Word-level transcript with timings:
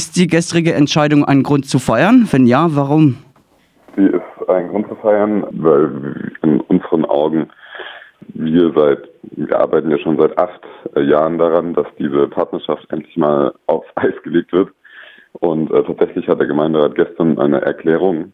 Ist 0.00 0.16
die 0.16 0.28
gestrige 0.28 0.72
Entscheidung 0.72 1.26
ein 1.26 1.42
Grund 1.42 1.66
zu 1.66 1.78
feiern? 1.78 2.26
Wenn 2.30 2.46
ja, 2.46 2.68
warum? 2.70 3.18
Sie 3.96 4.06
ist 4.06 4.48
ein 4.48 4.68
Grund 4.68 4.88
zu 4.88 4.94
feiern, 4.94 5.44
weil 5.50 6.32
in 6.40 6.58
unseren 6.62 7.04
Augen 7.04 7.50
wir 8.28 8.72
seit, 8.74 9.10
wir 9.36 9.60
arbeiten 9.60 9.90
ja 9.90 9.98
schon 9.98 10.18
seit 10.18 10.38
acht 10.38 10.62
Jahren 10.96 11.36
daran, 11.36 11.74
dass 11.74 11.86
diese 11.98 12.28
Partnerschaft 12.28 12.90
endlich 12.90 13.14
mal 13.18 13.52
auf 13.66 13.84
Eis 13.96 14.14
gelegt 14.22 14.54
wird. 14.54 14.70
Und 15.34 15.70
äh, 15.70 15.82
tatsächlich 15.82 16.26
hat 16.28 16.40
der 16.40 16.46
Gemeinderat 16.46 16.94
gestern 16.94 17.38
eine 17.38 17.60
Erklärung 17.60 18.32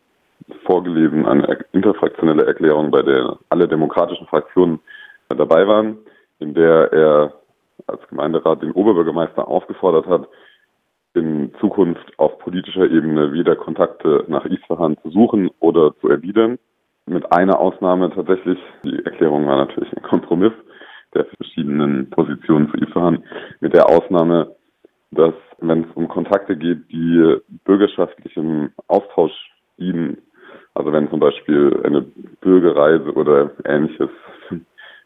vorgelesen, 0.66 1.26
eine 1.26 1.64
interfraktionelle 1.72 2.46
Erklärung, 2.46 2.92
bei 2.92 3.02
der 3.02 3.38
alle 3.48 3.66
demokratischen 3.66 4.28
Fraktionen 4.28 4.78
dabei 5.30 5.66
waren, 5.66 5.98
in 6.38 6.54
der 6.54 6.92
er 6.92 7.32
als 7.88 8.06
Gemeinderat 8.08 8.62
den 8.62 8.70
Oberbürgermeister 8.70 9.48
aufgefordert 9.48 10.06
hat, 10.06 10.28
in 11.16 11.52
Zukunft 11.60 12.12
auf 12.18 12.38
politischer 12.38 12.88
Ebene 12.90 13.32
wieder 13.32 13.56
Kontakte 13.56 14.24
nach 14.28 14.44
Isfahan 14.44 14.96
zu 15.02 15.10
suchen 15.10 15.50
oder 15.58 15.94
zu 16.00 16.08
erwidern. 16.08 16.58
Mit 17.06 17.32
einer 17.32 17.58
Ausnahme 17.58 18.10
tatsächlich. 18.10 18.58
Die 18.84 19.04
Erklärung 19.04 19.46
war 19.46 19.56
natürlich 19.56 19.92
ein 19.96 20.02
Kompromiss 20.02 20.52
der 21.14 21.24
verschiedenen 21.24 22.10
Positionen 22.10 22.70
zu 22.70 22.76
Isfahan. 22.76 23.24
Mit 23.60 23.74
der 23.74 23.88
Ausnahme, 23.88 24.54
dass 25.10 25.34
wenn 25.60 25.84
es 25.84 25.90
um 25.94 26.08
Kontakte 26.08 26.56
geht, 26.56 26.90
die 26.90 27.36
bürgerschaftlichem 27.64 28.70
Austausch 28.88 29.32
dienen, 29.78 30.18
also 30.74 30.92
wenn 30.92 31.08
zum 31.08 31.20
Beispiel 31.20 31.80
eine 31.84 32.02
Bürgerreise 32.40 33.12
oder 33.14 33.50
ähnliches 33.64 34.10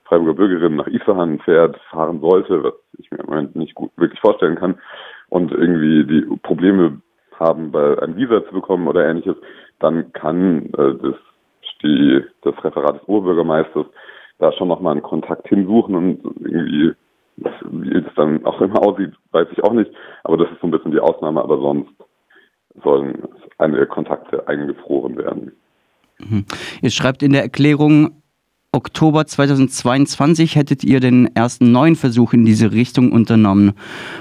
Freiburger 0.04 0.34
Bürgerin 0.34 0.76
nach 0.76 0.88
Isfahan 0.88 1.38
fährt, 1.40 1.78
fahren 1.90 2.20
sollte, 2.20 2.64
was 2.64 2.74
ich 2.98 3.10
mir 3.10 3.18
im 3.18 3.26
Moment 3.26 3.56
nicht 3.56 3.74
gut 3.74 3.92
wirklich 3.96 4.20
vorstellen 4.20 4.56
kann, 4.56 4.78
und 5.30 5.50
irgendwie 5.52 6.04
die 6.04 6.36
Probleme 6.42 7.00
haben, 7.38 7.72
bei 7.72 8.00
ein 8.02 8.16
Visa 8.16 8.44
zu 8.46 8.52
bekommen 8.52 8.86
oder 8.86 9.08
ähnliches, 9.08 9.36
dann 9.78 10.12
kann 10.12 10.66
äh, 10.76 10.94
das, 11.02 11.14
die, 11.82 12.22
das 12.42 12.54
Referat 12.62 13.00
des 13.00 13.08
Oberbürgermeisters 13.08 13.86
da 14.38 14.52
schon 14.52 14.68
nochmal 14.68 14.92
einen 14.92 15.02
Kontakt 15.02 15.48
hinsuchen 15.48 15.94
und 15.94 16.20
irgendwie, 16.40 16.92
wie 17.36 17.96
es 17.96 18.14
dann 18.16 18.44
auch 18.44 18.60
immer 18.60 18.82
aussieht, 18.82 19.12
weiß 19.32 19.48
ich 19.52 19.62
auch 19.64 19.72
nicht. 19.72 19.90
Aber 20.24 20.36
das 20.36 20.50
ist 20.50 20.60
so 20.60 20.66
ein 20.66 20.70
bisschen 20.70 20.92
die 20.92 21.00
Ausnahme, 21.00 21.42
aber 21.42 21.58
sonst 21.58 21.92
sollen 22.82 23.22
einige 23.58 23.86
Kontakte 23.86 24.46
eingefroren 24.48 25.16
werden. 25.16 25.52
Ihr 26.82 26.90
schreibt 26.90 27.22
in 27.22 27.32
der 27.32 27.42
Erklärung, 27.42 28.19
Oktober 28.72 29.26
2022 29.26 30.54
hättet 30.54 30.84
ihr 30.84 31.00
den 31.00 31.34
ersten 31.34 31.72
neuen 31.72 31.96
Versuch 31.96 32.34
in 32.34 32.44
diese 32.44 32.70
Richtung 32.70 33.10
unternommen. 33.10 33.72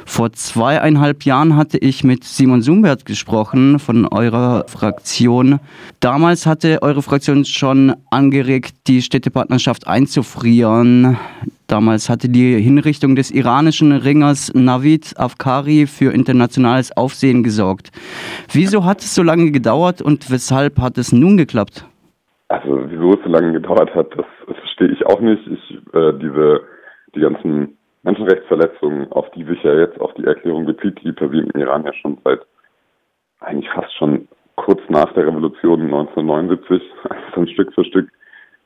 Vor 0.07 0.31
zweieinhalb 0.31 1.23
Jahren 1.23 1.55
hatte 1.55 1.77
ich 1.77 2.03
mit 2.03 2.23
Simon 2.23 2.63
Sumbert 2.63 3.05
gesprochen 3.05 3.77
von 3.77 4.07
eurer 4.07 4.65
Fraktion. 4.67 5.59
Damals 5.99 6.47
hatte 6.47 6.81
eure 6.81 7.03
Fraktion 7.03 7.45
schon 7.45 7.93
angeregt, 8.09 8.73
die 8.87 9.03
Städtepartnerschaft 9.03 9.85
einzufrieren. 9.85 11.17
Damals 11.67 12.09
hatte 12.09 12.27
die 12.27 12.59
Hinrichtung 12.59 13.15
des 13.15 13.29
iranischen 13.29 13.91
Ringers 13.91 14.51
Navid 14.55 15.13
Afkari 15.15 15.85
für 15.85 16.11
internationales 16.11 16.91
Aufsehen 16.97 17.43
gesorgt. 17.43 17.91
Wieso 18.51 18.83
hat 18.83 19.01
es 19.01 19.13
so 19.13 19.21
lange 19.21 19.51
gedauert 19.51 20.01
und 20.01 20.31
weshalb 20.31 20.79
hat 20.79 20.97
es 20.97 21.11
nun 21.11 21.37
geklappt? 21.37 21.85
Also 22.49 22.79
wieso 22.89 23.13
es 23.13 23.19
so 23.23 23.29
lange 23.29 23.51
gedauert 23.51 23.93
hat, 23.93 24.07
das, 24.17 24.25
verstehe 24.79 24.95
ich 24.95 25.05
auch 25.05 25.19
nicht. 25.19 25.45
Ich 25.47 25.93
äh, 25.93 26.13
diese 26.13 26.61
die 27.15 27.21
ganzen 27.21 27.77
Menschenrechtsverletzungen, 28.03 29.11
auf 29.11 29.29
die 29.31 29.43
sich 29.43 29.61
ja 29.63 29.73
jetzt 29.73 29.99
auch 29.99 30.13
die 30.13 30.25
Erklärung 30.25 30.65
bezieht, 30.65 30.99
die 31.03 31.11
passieren 31.11 31.49
im 31.53 31.61
Iran 31.61 31.85
ja 31.85 31.93
schon 31.93 32.17
seit 32.23 32.41
eigentlich 33.41 33.69
fast 33.71 33.93
schon 33.97 34.27
kurz 34.55 34.79
nach 34.89 35.11
der 35.13 35.27
Revolution 35.27 35.81
1979, 35.81 36.81
als 37.09 37.21
dann 37.33 37.47
Stück 37.47 37.73
für 37.73 37.83
Stück 37.83 38.09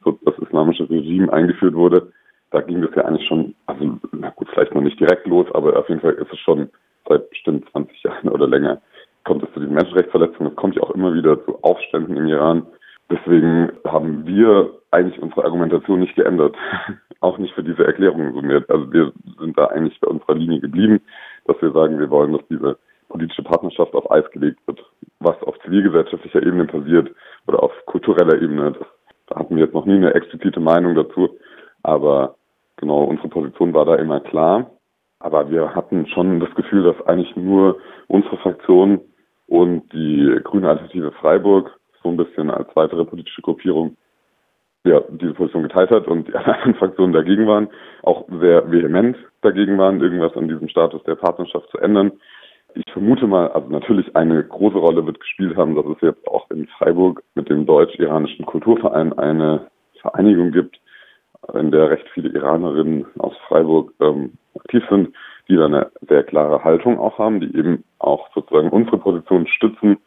so 0.03 0.19
das 0.25 0.38
islamische 0.39 0.89
Regime 0.89 1.31
eingeführt 1.31 1.73
wurde. 1.73 2.12
Da 2.52 2.62
ging 2.62 2.81
das 2.81 2.94
ja 2.96 3.06
eigentlich 3.06 3.28
schon, 3.28 3.56
also 3.66 3.97
na 4.12 4.29
gut, 4.31 4.50
vielleicht 4.53 4.75
noch 4.75 4.81
nicht 4.81 5.00
direkt 5.00 5.25
los, 5.25 5.47
aber 5.53 5.78
auf 5.78 5.90
jeden 5.90 6.02
Fall 6.02 6.13
ist 6.13 6.31
es 6.31 6.40
schon 6.40 6.69
seit 7.07 7.29
bestimmt 7.29 7.69
20 7.72 8.03
Jahren 8.03 8.29
oder 8.29 8.47
länger 8.47 8.81
kommt 9.23 9.41
es 9.41 9.53
zu 9.53 9.62
diesen 9.62 9.75
Menschenrechtsverletzungen. 9.75 10.52
Es 10.52 10.56
kommt 10.57 10.75
ja 10.75 10.84
auch 10.84 10.91
immer 10.91 11.13
wieder 11.13 11.44
zu 11.46 11.57
Aufständen 11.63 12.18
im 12.18 12.28
Iran. 12.28 12.68
Deswegen 13.09 13.72
haben 13.86 14.25
wir 14.25 14.72
eigentlich 14.91 15.22
unsere 15.22 15.44
Argumentation 15.46 16.00
nicht 16.00 16.16
geändert. 16.16 16.56
auch 17.24 17.38
nicht 17.38 17.53
für 17.56 17.64
diese 17.64 17.86
Erklärung 17.86 18.34
summiert. 18.34 18.69
Also 18.69 18.91
wir 18.91 19.12
sind 19.40 19.58
da 19.58 19.68
eigentlich 19.68 20.00
bei 20.02 20.08
unserer 20.08 20.36
Linie 20.36 20.59
geblieben, 20.59 21.02
dass 21.46 21.59
wir 21.62 21.72
sagen, 21.72 21.97
wir 21.97 22.09
wollen, 22.09 22.34
dass 22.34 22.46
diese 22.50 22.78
politische 23.08 23.44
Partnerschaft 23.44 23.94
auf 23.94 24.12
Eis 24.12 24.30
gelegt 24.31 24.59
wird. 24.68 24.84
Was 25.19 25.41
auf 25.44 25.58
zivilgesellschaftlicher 25.64 26.44
Ebene 26.44 26.66
passiert 26.66 27.09
oder 27.47 27.64
auf 27.64 27.72
kultureller 27.86 28.41
Ebene, 28.41 28.74
da 29.28 29.35
hatten 29.40 29.56
wir 29.56 29.64
jetzt 29.64 29.74
noch 29.74 29.85
nie 29.85 29.96
eine 29.96 30.14
explizite 30.14 30.59
Meinung 30.59 30.96
dazu. 30.96 31.30
Aber 31.84 32.35
genau, 32.75 33.03
unsere 33.03 33.30
Position 33.30 33.74
war 33.74 33.85
da 33.85 33.96
immer 33.96 34.20
klar. 34.20 34.72
Aber 35.20 35.50
wir 35.50 35.74
hatten 35.74 36.06
schon 36.08 36.41
das 36.41 36.53
Gefühl, 36.56 36.84
dass 36.84 37.08
eigentlich 37.08 37.34
nur 37.38 37.78
unsere 38.08 38.35
Fraktion 38.38 39.00
und 39.47 39.91
die 39.94 40.40
Grüne 40.44 40.70
Alternative 40.70 41.14
Freiburg 41.14 41.72
so 42.03 42.09
ein 42.09 42.18
bisschen 42.18 42.52
als 42.52 42.68
weitere 42.75 43.06
politische 43.06 43.41
Gruppierung 43.41 43.97
ja, 44.86 45.02
diese 45.09 45.34
Position 45.34 45.64
geteilt 45.64 45.91
hat 45.91 46.08
und 46.08 46.28
die 46.28 46.36
anderen 46.36 46.75
Fraktionen 46.75 47.14
dagegen 47.14 47.47
waren, 47.47 47.69
auch 48.03 48.25
sehr 48.40 48.69
vehement 48.69 49.18
dagegen 49.41 49.78
waren, 49.78 50.02
irgendwas 50.02 50.36
an 50.36 50.47
diesem 50.47 50.68
Status 50.68 51.02
der 51.03 51.16
Partnerschaft 51.16 51.69
zu 51.69 51.78
ändern. 51.78 52.12
Ich 52.75 52.91
vermute 52.91 53.28
mal, 53.28 53.50
also 53.50 53.69
natürlich 53.69 54.16
eine 54.16 54.44
große 54.44 54.78
Rolle 54.78 55.06
wird 55.06 55.19
gespielt 55.19 55.56
haben, 55.58 55.75
dass 55.75 55.86
es 55.86 56.02
jetzt 56.02 56.28
auch 56.28 56.50
in 56.50 56.68
Freiburg 56.68 57.24
mit 57.36 57.50
dem 57.50 57.66
deutsch-iranischen 57.66 58.46
Kulturverein 58.46 59.14
eine 59.14 59.68
Vereinigung 60.02 60.52
gibt, 60.52 60.80
in 61.53 61.72
der 61.72 61.91
recht 61.91 62.08
viele 62.14 62.30
Iranerinnen 62.30 63.06
aus 63.20 63.35
Freiburg 63.47 63.94
ähm, 64.00 64.34
aktiv 64.56 64.84
sind, 64.90 65.14
die 65.47 65.56
da 65.56 65.66
eine 65.66 65.91
sehr 66.08 66.24
klare 66.24 66.64
Haltung 66.64 67.00
auch 67.00 67.20
haben, 67.20 67.41
die 67.41 67.56
eben 67.56 67.84
auch 68.00 68.30
sozusagen 68.34 68.70
unsere 68.70 68.97
Position 68.97 69.46
stützen 69.47 69.97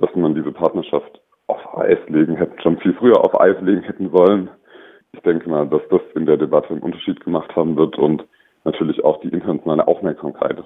dass 0.00 0.14
man 0.16 0.34
diese 0.34 0.52
Partnerschaft 0.52 1.20
auf 1.46 1.78
Eis 1.78 1.98
legen 2.08 2.36
hätte, 2.36 2.60
schon 2.62 2.78
viel 2.78 2.94
früher 2.94 3.22
auf 3.22 3.38
Eis 3.40 3.56
legen 3.60 3.82
hätten 3.82 4.10
sollen. 4.10 4.50
Ich 5.12 5.20
denke 5.20 5.48
mal, 5.48 5.68
dass 5.68 5.82
das 5.90 6.00
in 6.14 6.26
der 6.26 6.36
Debatte 6.36 6.70
einen 6.70 6.82
Unterschied 6.82 7.20
gemacht 7.20 7.54
haben 7.56 7.76
wird 7.76 7.98
und 7.98 8.24
natürlich 8.64 9.04
auch 9.04 9.20
die 9.20 9.28
internationale 9.28 9.86
Aufmerksamkeit. 9.86 10.62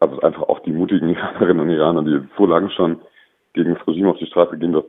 Also 0.00 0.20
einfach 0.20 0.42
auch 0.42 0.60
die 0.60 0.72
mutigen 0.72 1.08
Iranerinnen 1.14 1.60
und 1.60 1.70
Iraner, 1.70 2.02
die 2.02 2.20
so 2.36 2.46
lange 2.46 2.70
schon 2.70 3.00
gegen 3.54 3.74
das 3.74 3.86
Regime 3.86 4.10
auf 4.10 4.18
die 4.18 4.26
Straße 4.26 4.58
gehen, 4.58 4.72
dass 4.72 4.84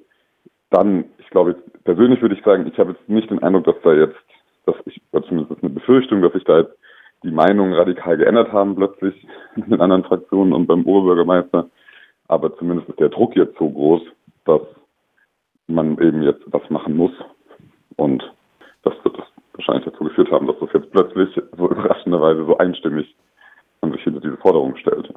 dann, 0.69 1.06
ich 1.18 1.30
glaube, 1.30 1.56
persönlich 1.86 2.22
würde 2.22 2.36
ich 2.36 2.44
sagen, 2.44 2.68
ich 2.68 2.78
habe 2.78 2.92
jetzt 2.92 3.08
nicht 3.08 3.30
den 3.30 3.42
Eindruck, 3.42 3.66
dass 3.66 3.81
da 3.84 3.94
jetzt, 3.94 4.18
dass 4.66 4.75
ich, 4.86 5.02
zumindest 5.12 5.64
eine 5.64 5.74
Befürchtung, 5.74 6.22
dass 6.22 6.34
sich 6.34 6.44
da 6.44 6.59
jetzt 6.59 6.78
die 7.24 7.31
Meinungen 7.31 7.74
radikal 7.74 8.18
geändert 8.18 8.52
haben 8.52 8.75
plötzlich 8.75 9.16
in 9.56 9.69
den 9.69 9.81
anderen 9.81 10.04
Fraktionen 10.04 10.54
und 10.54 10.68
beim 10.68 10.86
Oberbürgermeister. 10.86 11.69
Aber 12.28 12.56
zumindest 12.58 12.90
ist 12.90 13.00
der 13.00 13.10
Druck 13.10 13.36
jetzt 13.36 13.58
so 13.58 13.70
groß, 13.70 14.02
dass 14.46 14.62
man 15.68 15.98
eben 16.02 16.24
jetzt 16.24 16.42
was 16.48 16.68
machen 16.70 16.96
muss. 16.96 17.12
Und 17.96 18.24
das 18.84 18.94
wird 19.04 19.18
es 19.18 19.26
wahrscheinlich 19.54 19.86
dazu 19.86 20.04
geführt 20.04 20.32
haben, 20.32 20.48
dass 20.48 20.60
das 20.60 20.70
jetzt 20.74 20.92
plötzlich 20.92 21.30
so 21.58 21.70
überraschenderweise 21.70 22.46
so 22.46 22.58
einstimmig 22.58 23.16
man 23.82 23.92
sich 23.92 24.02
hinter 24.04 24.22
diese 24.22 24.38
Forderung 24.38 24.76
stellt. 24.78 25.14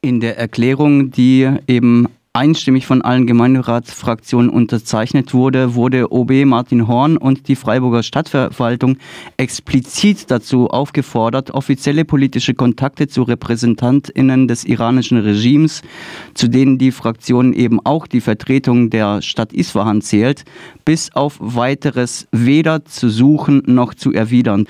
In 0.00 0.20
der 0.20 0.38
Erklärung, 0.38 1.10
die 1.10 1.48
eben 1.66 2.06
einstimmig 2.40 2.86
von 2.86 3.02
allen 3.02 3.26
Gemeinderatsfraktionen 3.26 4.48
unterzeichnet 4.48 5.34
wurde, 5.34 5.74
wurde 5.74 6.10
OB 6.10 6.46
Martin 6.46 6.88
Horn 6.88 7.18
und 7.18 7.48
die 7.48 7.54
Freiburger 7.54 8.02
Stadtverwaltung 8.02 8.96
explizit 9.36 10.30
dazu 10.30 10.70
aufgefordert, 10.70 11.50
offizielle 11.50 12.06
politische 12.06 12.54
Kontakte 12.54 13.08
zu 13.08 13.24
Repräsentantinnen 13.24 14.48
des 14.48 14.64
iranischen 14.64 15.18
Regimes, 15.18 15.82
zu 16.32 16.48
denen 16.48 16.78
die 16.78 16.92
Fraktion 16.92 17.52
eben 17.52 17.78
auch 17.84 18.06
die 18.06 18.22
Vertretung 18.22 18.88
der 18.88 19.20
Stadt 19.20 19.52
Isfahan 19.52 20.00
zählt, 20.00 20.44
bis 20.86 21.14
auf 21.14 21.36
weiteres 21.40 22.26
weder 22.32 22.86
zu 22.86 23.10
suchen 23.10 23.62
noch 23.66 23.92
zu 23.92 24.14
erwidern. 24.14 24.66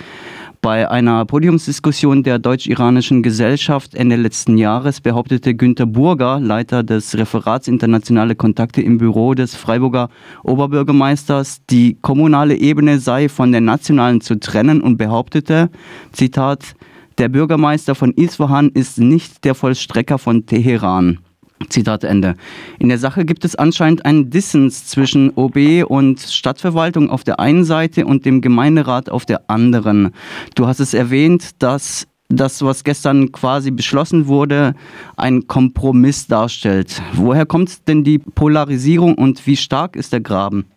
Bei 0.63 0.91
einer 0.91 1.25
Podiumsdiskussion 1.25 2.23
der 2.23 2.39
deutsch-iranischen 2.39 3.23
Gesellschaft 3.23 3.95
Ende 3.95 4.17
letzten 4.17 4.59
Jahres 4.59 5.01
behauptete 5.01 5.55
Günter 5.55 5.87
Burger, 5.87 6.39
Leiter 6.39 6.83
des 6.83 7.17
Referats 7.17 7.67
Internationale 7.67 8.35
Kontakte 8.35 8.83
im 8.83 8.99
Büro 8.99 9.33
des 9.33 9.55
Freiburger 9.55 10.11
Oberbürgermeisters, 10.43 11.63
die 11.71 11.97
kommunale 12.03 12.57
Ebene 12.57 12.99
sei 12.99 13.31
von 13.31 13.53
der 13.53 13.63
nationalen 13.63 14.21
zu 14.21 14.39
trennen 14.39 14.83
und 14.83 14.99
behauptete, 14.99 15.71
Zitat, 16.13 16.75
der 17.17 17.31
Bürgermeister 17.31 17.95
von 17.95 18.13
Isfahan 18.13 18.69
ist 18.69 18.99
nicht 18.99 19.45
der 19.45 19.55
Vollstrecker 19.55 20.19
von 20.19 20.45
Teheran. 20.45 21.21
Zitat 21.69 22.05
Ende. 22.05 22.35
In 22.79 22.89
der 22.89 22.99
Sache 22.99 23.25
gibt 23.25 23.45
es 23.45 23.55
anscheinend 23.55 24.05
einen 24.05 24.31
Dissens 24.31 24.87
zwischen 24.87 25.33
OB 25.37 25.85
und 25.87 26.21
Stadtverwaltung 26.21 27.11
auf 27.11 27.25
der 27.25 27.39
einen 27.39 27.65
Seite 27.65 28.07
und 28.07 28.25
dem 28.25 28.41
Gemeinderat 28.41 29.11
auf 29.11 29.27
der 29.27 29.49
anderen. 29.49 30.13
Du 30.55 30.67
hast 30.67 30.81
es 30.81 30.95
erwähnt, 30.95 31.63
dass 31.63 32.09
das, 32.31 32.65
was 32.65 32.85
gestern 32.85 33.33
quasi 33.33 33.71
beschlossen 33.71 34.29
wurde, 34.29 34.75
ein 35.17 35.47
Kompromiss 35.49 36.27
darstellt. 36.29 37.03
Woher 37.15 37.45
kommt 37.45 37.89
denn 37.89 38.05
die 38.05 38.19
Polarisierung 38.19 39.17
und 39.17 39.47
wie 39.47 39.57
stark 39.57 39.97
ist 39.97 40.13
der 40.13 40.21
Graben? 40.21 40.71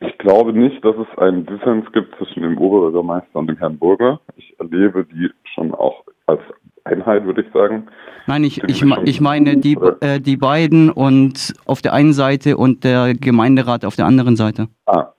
Ich 0.00 0.16
glaube 0.18 0.52
nicht, 0.52 0.84
dass 0.84 0.94
es 0.96 1.18
einen 1.18 1.46
Dissens 1.46 1.90
gibt 1.92 2.14
zwischen 2.18 2.42
dem 2.42 2.58
Oberbürgermeister 2.58 3.38
und 3.38 3.48
dem 3.48 3.56
Herrn 3.56 3.78
Burger. 3.78 4.20
Ich 4.36 4.54
erlebe 4.58 5.04
die 5.04 5.30
schon 5.54 5.72
auch 5.74 6.04
als 6.26 6.40
Einheit, 6.88 7.24
würde 7.24 7.42
ich 7.42 7.52
sagen. 7.52 7.86
Nein, 8.26 8.44
ich, 8.44 8.62
ich, 8.64 8.82
ich 8.82 9.20
meine 9.20 9.56
die, 9.56 9.78
äh, 10.00 10.20
die 10.20 10.36
beiden 10.36 10.90
und 10.90 11.54
auf 11.66 11.80
der 11.80 11.92
einen 11.92 12.12
Seite 12.12 12.56
und 12.56 12.84
der 12.84 13.14
Gemeinderat 13.14 13.84
auf 13.84 13.96
der 13.96 14.06
anderen 14.06 14.36
Seite. 14.36 14.68
Ah, 14.86 15.12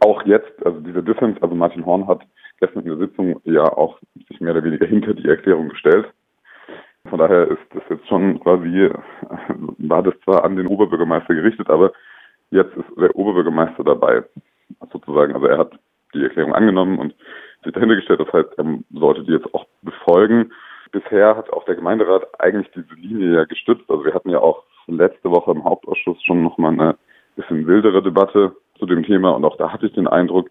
auch 0.00 0.22
jetzt, 0.24 0.64
also 0.64 0.78
dieser 0.80 1.02
Dissens, 1.02 1.40
also 1.42 1.54
Martin 1.54 1.84
Horn 1.84 2.06
hat 2.06 2.20
gestern 2.60 2.84
in 2.84 2.98
der 2.98 3.08
Sitzung 3.08 3.40
ja 3.44 3.64
auch 3.64 3.98
sich 4.28 4.40
mehr 4.40 4.52
oder 4.52 4.64
weniger 4.64 4.86
hinter 4.86 5.14
die 5.14 5.28
Erklärung 5.28 5.68
gestellt. 5.68 6.06
Von 7.08 7.18
daher 7.18 7.48
ist 7.48 7.60
das 7.74 7.82
jetzt 7.90 8.08
schon 8.08 8.40
quasi, 8.40 8.90
war 9.78 10.02
das 10.02 10.14
zwar 10.24 10.44
an 10.44 10.56
den 10.56 10.66
Oberbürgermeister 10.66 11.34
gerichtet, 11.34 11.68
aber 11.68 11.92
jetzt 12.50 12.74
ist 12.76 12.86
der 12.96 13.14
Oberbürgermeister 13.14 13.84
dabei, 13.84 14.22
sozusagen. 14.92 15.34
Also 15.34 15.46
er 15.46 15.58
hat 15.58 15.72
die 16.14 16.22
Erklärung 16.22 16.54
angenommen 16.54 16.98
und 16.98 17.14
sich 17.62 17.72
dahinter 17.72 17.96
gestellt. 17.96 18.20
Das 18.20 18.32
heißt, 18.32 18.58
er 18.58 18.78
sollte 18.92 19.24
die 19.24 19.32
jetzt 19.32 19.52
auch 19.54 19.66
befolgen. 19.82 20.52
Bisher 20.94 21.36
hat 21.36 21.52
auch 21.52 21.64
der 21.64 21.74
Gemeinderat 21.74 22.28
eigentlich 22.38 22.70
diese 22.72 22.94
Linie 22.94 23.34
ja 23.34 23.44
gestützt. 23.44 23.90
Also 23.90 24.04
wir 24.04 24.14
hatten 24.14 24.30
ja 24.30 24.38
auch 24.38 24.62
letzte 24.86 25.28
Woche 25.28 25.50
im 25.50 25.64
Hauptausschuss 25.64 26.22
schon 26.22 26.44
nochmal 26.44 26.72
eine 26.72 26.96
bisschen 27.34 27.66
wildere 27.66 28.00
Debatte 28.00 28.54
zu 28.78 28.86
dem 28.86 29.02
Thema 29.02 29.30
und 29.30 29.44
auch 29.44 29.56
da 29.56 29.72
hatte 29.72 29.86
ich 29.86 29.92
den 29.92 30.06
Eindruck, 30.06 30.50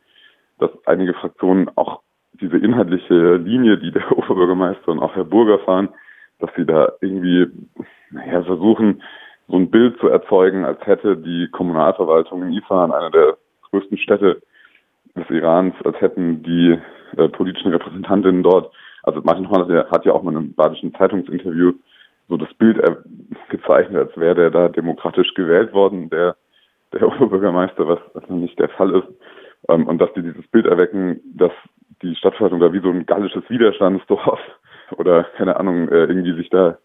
dass 0.59 0.69
einige 0.85 1.13
Fraktionen 1.13 1.71
auch 1.75 2.01
diese 2.33 2.57
inhaltliche 2.57 3.35
Linie, 3.35 3.77
die 3.77 3.91
der 3.91 4.11
Oberbürgermeister 4.17 4.89
und 4.89 4.99
auch 4.99 5.15
Herr 5.15 5.23
Burger 5.23 5.59
fahren, 5.59 5.87
dass 6.39 6.49
sie 6.57 6.65
da 6.65 6.91
irgendwie 6.99 7.47
naja, 8.11 8.43
versuchen, 8.43 9.01
so 9.47 9.55
ein 9.55 9.71
Bild 9.71 9.97
zu 9.99 10.09
erzeugen, 10.09 10.65
als 10.65 10.85
hätte 10.85 11.15
die 11.15 11.47
Kommunalverwaltung 11.51 12.43
in 12.43 12.53
Isfahan, 12.53 12.91
einer 12.91 13.11
der 13.11 13.37
größten 13.71 13.97
Städte 13.97 14.41
des 15.15 15.29
Irans, 15.29 15.73
als 15.85 16.01
hätten 16.01 16.43
die 16.43 16.77
äh, 17.17 17.29
politischen 17.29 17.71
Repräsentantinnen 17.71 18.43
dort, 18.43 18.73
also 19.03 19.21
Martin 19.23 19.49
Horn 19.49 19.71
hat 19.91 20.05
ja 20.05 20.13
auch 20.13 20.23
mal 20.23 20.31
in 20.31 20.37
einem 20.37 20.53
badischen 20.53 20.93
Zeitungsinterview 20.95 21.73
so 22.29 22.37
das 22.37 22.53
Bild 22.55 22.81
gezeichnet, 23.49 24.07
als 24.07 24.17
wäre 24.17 24.35
der 24.35 24.49
da 24.49 24.69
demokratisch 24.69 25.33
gewählt 25.33 25.73
worden, 25.73 26.09
der, 26.09 26.35
der 26.93 27.07
Oberbürgermeister, 27.07 27.87
was, 27.87 27.99
was 28.13 28.27
nicht 28.29 28.57
der 28.59 28.69
Fall 28.69 28.95
ist. 28.95 29.07
Ähm, 29.69 29.87
und 29.87 29.99
dass 29.99 30.13
die 30.13 30.23
dieses 30.23 30.47
Bild 30.47 30.65
erwecken, 30.65 31.19
dass 31.35 31.51
die 32.01 32.15
Stadtverwaltung 32.15 32.59
da 32.59 32.73
wie 32.73 32.81
so 32.81 32.89
ein 32.89 33.05
gallisches 33.05 33.49
Widerstandsdorf 33.49 34.39
oder 34.97 35.25
keine 35.37 35.57
Ahnung, 35.57 35.89
äh, 35.89 36.05
irgendwie 36.05 36.35
sich 36.35 36.49
da 36.49 36.77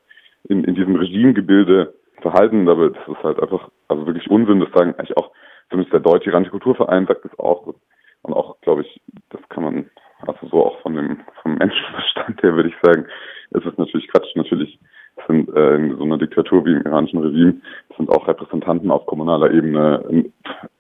in, 0.48 0.64
in 0.64 0.74
diesem 0.74 0.96
Regimegebilde 0.96 1.94
verhalten, 2.20 2.68
aber 2.68 2.90
das 2.90 3.08
ist 3.08 3.22
halt 3.22 3.40
einfach, 3.40 3.70
also 3.88 4.06
wirklich 4.06 4.28
Unsinn, 4.30 4.60
das 4.60 4.70
sagen 4.72 4.94
eigentlich 4.96 5.16
auch, 5.16 5.30
zumindest 5.70 5.92
der 5.92 6.00
Deutsche 6.00 6.30
Iranische 6.30 6.50
Kulturverein 6.50 7.06
sagt 7.06 7.24
das 7.24 7.38
auch. 7.38 7.74
Und 8.22 8.34
auch, 8.34 8.60
glaube 8.62 8.82
ich, 8.82 9.00
das 9.30 9.40
kann 9.48 9.62
man, 9.62 9.90
also 10.26 10.46
so 10.48 10.66
auch 10.66 10.80
von 10.80 10.94
dem, 10.94 11.20
vom 11.42 11.54
Menschenverstand 11.56 12.42
her 12.42 12.54
würde 12.54 12.70
ich 12.70 12.74
sagen, 12.82 13.06
es 13.50 13.64
ist 13.64 13.78
natürlich 13.78 14.08
Quatsch, 14.08 14.34
natürlich 14.34 14.78
sind 15.26 15.48
äh, 15.54 15.76
in 15.76 15.96
so 15.96 16.04
einer 16.04 16.18
Diktatur 16.18 16.64
wie 16.64 16.72
im 16.72 16.82
iranischen 16.82 17.20
Regime, 17.20 17.60
sind 17.96 18.10
auch 18.10 18.28
Repräsentanten 18.28 18.90
auf 18.90 19.06
kommunaler 19.06 19.50
Ebene, 19.50 20.30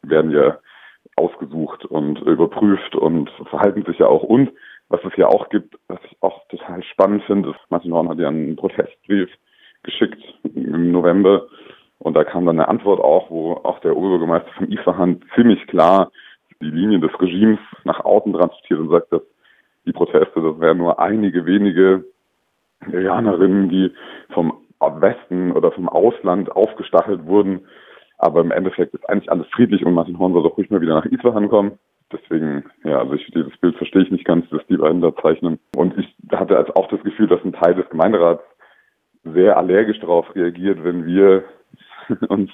werden 0.02 0.30
ja 0.30 0.58
ausgesucht 1.16 1.84
und 1.86 2.20
überprüft 2.20 2.94
und 2.94 3.30
verhalten 3.50 3.84
sich 3.84 3.98
ja 3.98 4.06
auch. 4.06 4.22
Und 4.22 4.50
was 4.88 5.00
es 5.04 5.16
ja 5.16 5.26
auch 5.26 5.48
gibt, 5.48 5.76
was 5.88 5.98
ich 6.04 6.16
auch 6.20 6.46
total 6.48 6.82
spannend 6.84 7.24
finde, 7.24 7.50
ist, 7.50 7.58
Martin 7.70 7.92
Horn 7.92 8.08
hat 8.08 8.18
ja 8.18 8.28
einen 8.28 8.56
Protestbrief 8.56 9.28
geschickt 9.82 10.22
im 10.54 10.92
November 10.92 11.46
und 11.98 12.14
da 12.14 12.24
kam 12.24 12.46
dann 12.46 12.58
eine 12.58 12.68
Antwort 12.68 13.00
auch, 13.00 13.30
wo 13.30 13.54
auch 13.64 13.80
der 13.80 13.96
Oberbürgermeister 13.96 14.50
von 14.56 14.70
Isfahan 14.70 15.20
ziemlich 15.34 15.66
klar 15.66 16.10
die 16.60 16.70
Linie 16.70 17.00
des 17.00 17.10
Regimes 17.20 17.58
nach 17.84 18.04
außen 18.04 18.32
transportiert 18.32 18.80
und 18.80 18.90
sagt, 18.90 19.12
dass 19.12 19.22
die 19.86 19.92
Proteste, 19.92 20.40
das 20.40 20.60
wären 20.60 20.78
nur 20.78 20.98
einige 20.98 21.46
wenige 21.46 22.04
Iranerinnen, 22.92 23.68
die 23.68 23.92
vom 24.30 24.52
Westen 24.80 25.52
oder 25.52 25.72
vom 25.72 25.88
Ausland 25.88 26.52
aufgestachelt 26.52 27.26
wurden, 27.26 27.66
aber 28.18 28.40
im 28.40 28.50
Endeffekt 28.50 28.94
ist 28.94 29.08
eigentlich 29.08 29.30
alles 29.30 29.46
friedlich 29.48 29.84
und 29.84 29.94
Martin 29.94 30.18
Horn 30.18 30.32
soll 30.32 30.42
doch 30.42 30.56
ruhig 30.56 30.70
mal 30.70 30.80
wieder 30.80 30.94
nach 30.94 31.06
Isfahan 31.06 31.48
kommen. 31.48 31.78
Deswegen, 32.12 32.64
ja, 32.84 32.98
also 32.98 33.14
ich, 33.14 33.26
dieses 33.26 33.56
Bild 33.58 33.76
verstehe 33.76 34.02
ich 34.02 34.10
nicht 34.10 34.24
ganz, 34.24 34.48
dass 34.50 34.66
die 34.66 34.76
beiden 34.76 35.00
da 35.00 35.14
zeichnen. 35.16 35.58
Und 35.76 35.96
ich 35.98 36.14
hatte 36.32 36.56
als 36.56 36.70
auch 36.74 36.88
das 36.88 37.02
Gefühl, 37.02 37.28
dass 37.28 37.44
ein 37.44 37.52
Teil 37.52 37.74
des 37.74 37.88
Gemeinderats 37.90 38.42
sehr 39.24 39.56
allergisch 39.56 40.00
darauf 40.00 40.34
reagiert, 40.34 40.82
wenn 40.84 41.06
wir 41.06 41.44
uns 42.28 42.50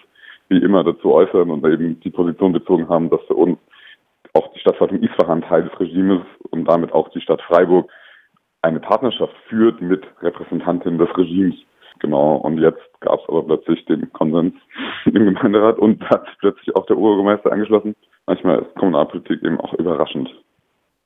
wie 0.48 0.58
immer 0.58 0.84
dazu 0.84 1.12
äußern 1.12 1.50
und 1.50 1.64
eben 1.64 2.00
die 2.00 2.10
Position 2.10 2.52
bezogen 2.52 2.88
haben, 2.88 3.10
dass 3.10 3.22
für 3.22 3.34
uns 3.34 3.58
auch 4.34 4.52
die 4.52 4.60
Stadtverwaltung 4.60 5.02
Isfahan 5.02 5.42
Teil 5.42 5.62
des 5.64 5.80
Regimes 5.80 6.22
und 6.50 6.64
damit 6.66 6.92
auch 6.92 7.08
die 7.10 7.20
Stadt 7.20 7.40
Freiburg 7.42 7.90
eine 8.62 8.80
Partnerschaft 8.80 9.34
führt 9.48 9.80
mit 9.80 10.04
Repräsentantinnen 10.22 10.98
des 10.98 11.16
Regimes. 11.16 11.54
Genau, 12.00 12.36
und 12.36 12.58
jetzt 12.58 12.82
gab 13.00 13.20
es 13.20 13.28
aber 13.28 13.44
plötzlich 13.44 13.84
den 13.86 14.12
Konsens 14.12 14.54
im 15.06 15.12
Gemeinderat 15.12 15.78
und 15.78 16.02
hat 16.10 16.26
plötzlich 16.40 16.74
auch 16.74 16.86
der 16.86 16.98
Oberbürgermeister 16.98 17.52
angeschlossen. 17.52 17.94
Manchmal 18.26 18.60
ist 18.60 18.74
Kommunalpolitik 18.74 19.42
eben 19.42 19.60
auch 19.60 19.72
überraschend. 19.74 20.28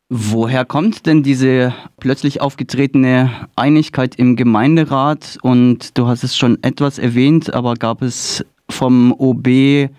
Woher 0.09 0.65
kommt 0.65 1.05
denn 1.05 1.23
diese 1.23 1.75
plötzlich 2.01 2.41
aufgetretene 2.41 3.31
Einigkeit 3.57 4.15
im 4.19 4.37
Gemeinderat? 4.37 5.37
Und 5.43 5.99
du 5.99 6.07
hast 6.07 6.25
es 6.25 6.35
schon 6.35 6.59
etwas 6.63 6.99
erwähnt, 6.99 7.53
aber 7.53 7.75
gab 7.75 8.01
es 8.01 8.43
vom 8.71 9.13
OB 9.13 9.91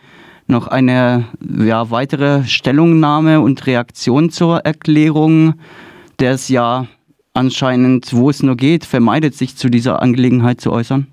noch 0.49 0.67
eine 0.67 1.25
ja, 1.41 1.91
weitere 1.91 2.43
Stellungnahme 2.43 3.41
und 3.41 3.65
Reaktion 3.67 4.29
zur 4.29 4.59
Erklärung, 4.59 5.55
der 6.19 6.31
es 6.31 6.49
ja 6.49 6.85
anscheinend, 7.33 8.11
wo 8.13 8.29
es 8.29 8.43
nur 8.43 8.55
geht, 8.55 8.85
vermeidet, 8.85 9.33
sich 9.33 9.55
zu 9.55 9.69
dieser 9.69 10.01
Angelegenheit 10.01 10.59
zu 10.59 10.71
äußern? 10.71 11.07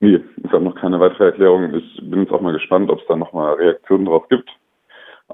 Nee, 0.00 0.20
es 0.42 0.50
gab 0.50 0.62
noch 0.62 0.74
keine 0.74 1.00
weitere 1.00 1.26
Erklärung. 1.26 1.74
Ich 1.74 2.10
bin 2.10 2.20
jetzt 2.20 2.32
auch 2.32 2.40
mal 2.40 2.52
gespannt, 2.52 2.90
ob 2.90 3.00
es 3.00 3.06
da 3.08 3.16
nochmal 3.16 3.54
Reaktionen 3.54 4.04
drauf 4.06 4.28
gibt 4.28 4.48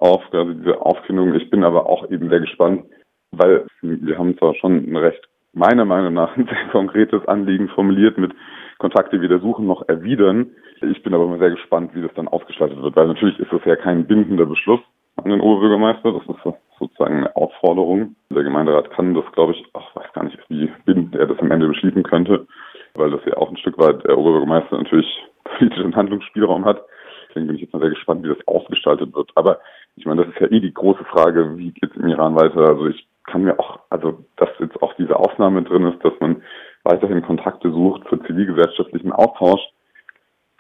auf 0.01 0.23
also 0.33 0.53
diese 0.53 0.81
Aufkündigung. 0.81 1.35
Ich 1.35 1.51
bin 1.51 1.65
aber 1.65 1.87
auch 1.87 2.09
eben 2.11 2.29
sehr 2.29 2.41
gespannt, 2.41 2.85
weil 3.33 3.67
wir 3.83 4.19
haben 4.19 4.37
zwar 4.39 4.55
schon 4.55 4.91
ein 4.91 4.97
recht, 4.97 5.29
meiner 5.53 5.85
Meinung 5.85 6.15
nach, 6.15 6.37
ein 6.37 6.47
sehr 6.47 6.69
konkretes 6.71 7.27
Anliegen 7.27 7.69
formuliert 7.69 8.19
mit 8.19 8.33
Kontakte 8.79 9.21
wieder 9.21 9.41
suchen, 9.41 9.67
noch 9.67 9.89
erwidern. 9.89 10.51
Ich 10.83 11.03
bin 11.03 11.15
aber 11.15 11.27
mal 11.27 11.39
sehr 11.39 11.51
gespannt, 11.51 11.95
wie 11.95 12.03
das 12.03 12.15
dann 12.15 12.29
ausgestaltet 12.29 12.81
wird, 12.81 12.97
weil 12.97 13.09
natürlich 13.09 13.39
ist 13.39 13.53
das 13.53 13.65
ja 13.65 13.77
kein 13.77 14.07
bindender 14.07 14.47
Beschluss 14.47 14.81
an 15.17 15.31
den 15.31 15.41
Oberbürgermeister. 15.41 16.13
Das 16.13 16.23
ist 16.23 16.55
sozusagen 16.79 17.19
eine 17.19 17.37
Aufforderung. 17.37 18.15
Der 18.31 18.45
Gemeinderat 18.45 18.91
kann 18.91 19.15
das, 19.15 19.25
glaube 19.33 19.53
ich, 19.53 19.65
ach, 19.75 19.95
weiß 19.95 20.13
gar 20.13 20.25
nicht, 20.25 20.39
wie 20.49 20.71
bindend 20.85 21.17
er 21.17 21.27
das 21.27 21.39
am 21.41 21.51
Ende 21.51 21.69
beschließen 21.69 22.03
könnte, 22.03 22.47
weil 22.95 23.11
das 23.11 23.21
ja 23.27 23.37
auch 23.37 23.51
ein 23.51 23.57
Stück 23.57 23.79
weit 23.79 24.05
der 24.05 24.17
Oberbürgermeister 24.17 24.77
natürlich 24.79 25.07
politischen 25.59 25.97
Handlungsspielraum 25.97 26.65
hat. 26.65 26.83
Deswegen 27.29 27.47
bin 27.47 27.57
ich 27.57 27.63
jetzt 27.63 27.73
mal 27.73 27.81
sehr 27.81 27.91
gespannt, 27.91 28.25
wie 28.25 28.29
das 28.29 28.47
ausgestaltet 28.47 29.15
wird. 29.15 29.31
Aber 29.35 29.59
ich 29.97 30.07
meine, 30.07 30.25
das 30.25 30.35
ist 30.35 30.41
ja 30.41 30.51
eh 30.51 30.61
die 30.61 30.73
große 30.73 31.05
Frage, 31.05 31.57
wie 31.57 31.73
geht 31.73 31.91
es 31.91 31.97
im 31.97 32.09
Iran 32.09 32.37
weiter? 32.37 32.61
Also 32.61 32.87
ich 32.87 33.07
kann 33.25 33.43
mir 33.43 33.59
auch, 33.59 33.81
also 33.91 34.25
dass 34.37 34.49
jetzt 34.59 34.81
auch 34.83 34.95
diese 34.95 35.17
Aufnahme 35.17 35.63
drin 35.63 35.87
ist, 35.87 36.03
dass 36.05 36.15
man 36.21 36.43
weiterhin 36.85 37.23
Kontakte 37.23 37.71
sucht 37.71 38.09
für 38.09 38.21
zivilgesellschaftlichen 38.23 39.13
Austausch. 39.13 39.61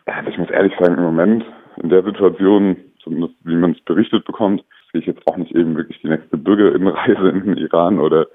Also 0.08 0.30
ich 0.30 0.38
muss 0.38 0.50
ehrlich 0.50 0.72
sagen, 0.78 0.96
im 0.96 1.04
Moment 1.04 1.44
in 1.82 1.90
der 1.90 2.02
Situation, 2.02 2.76
zumindest 3.02 3.34
wie 3.44 3.56
man 3.56 3.72
es 3.72 3.80
berichtet 3.80 4.24
bekommt, 4.24 4.64
sehe 4.92 5.00
ich 5.00 5.06
jetzt 5.06 5.26
auch 5.26 5.36
nicht 5.36 5.54
eben 5.54 5.76
wirklich 5.76 6.00
die 6.00 6.08
nächste 6.08 6.36
Bürgerinnenreise 6.36 7.28
in 7.30 7.44
den 7.44 7.56
Iran 7.56 8.00
oder 8.00 8.26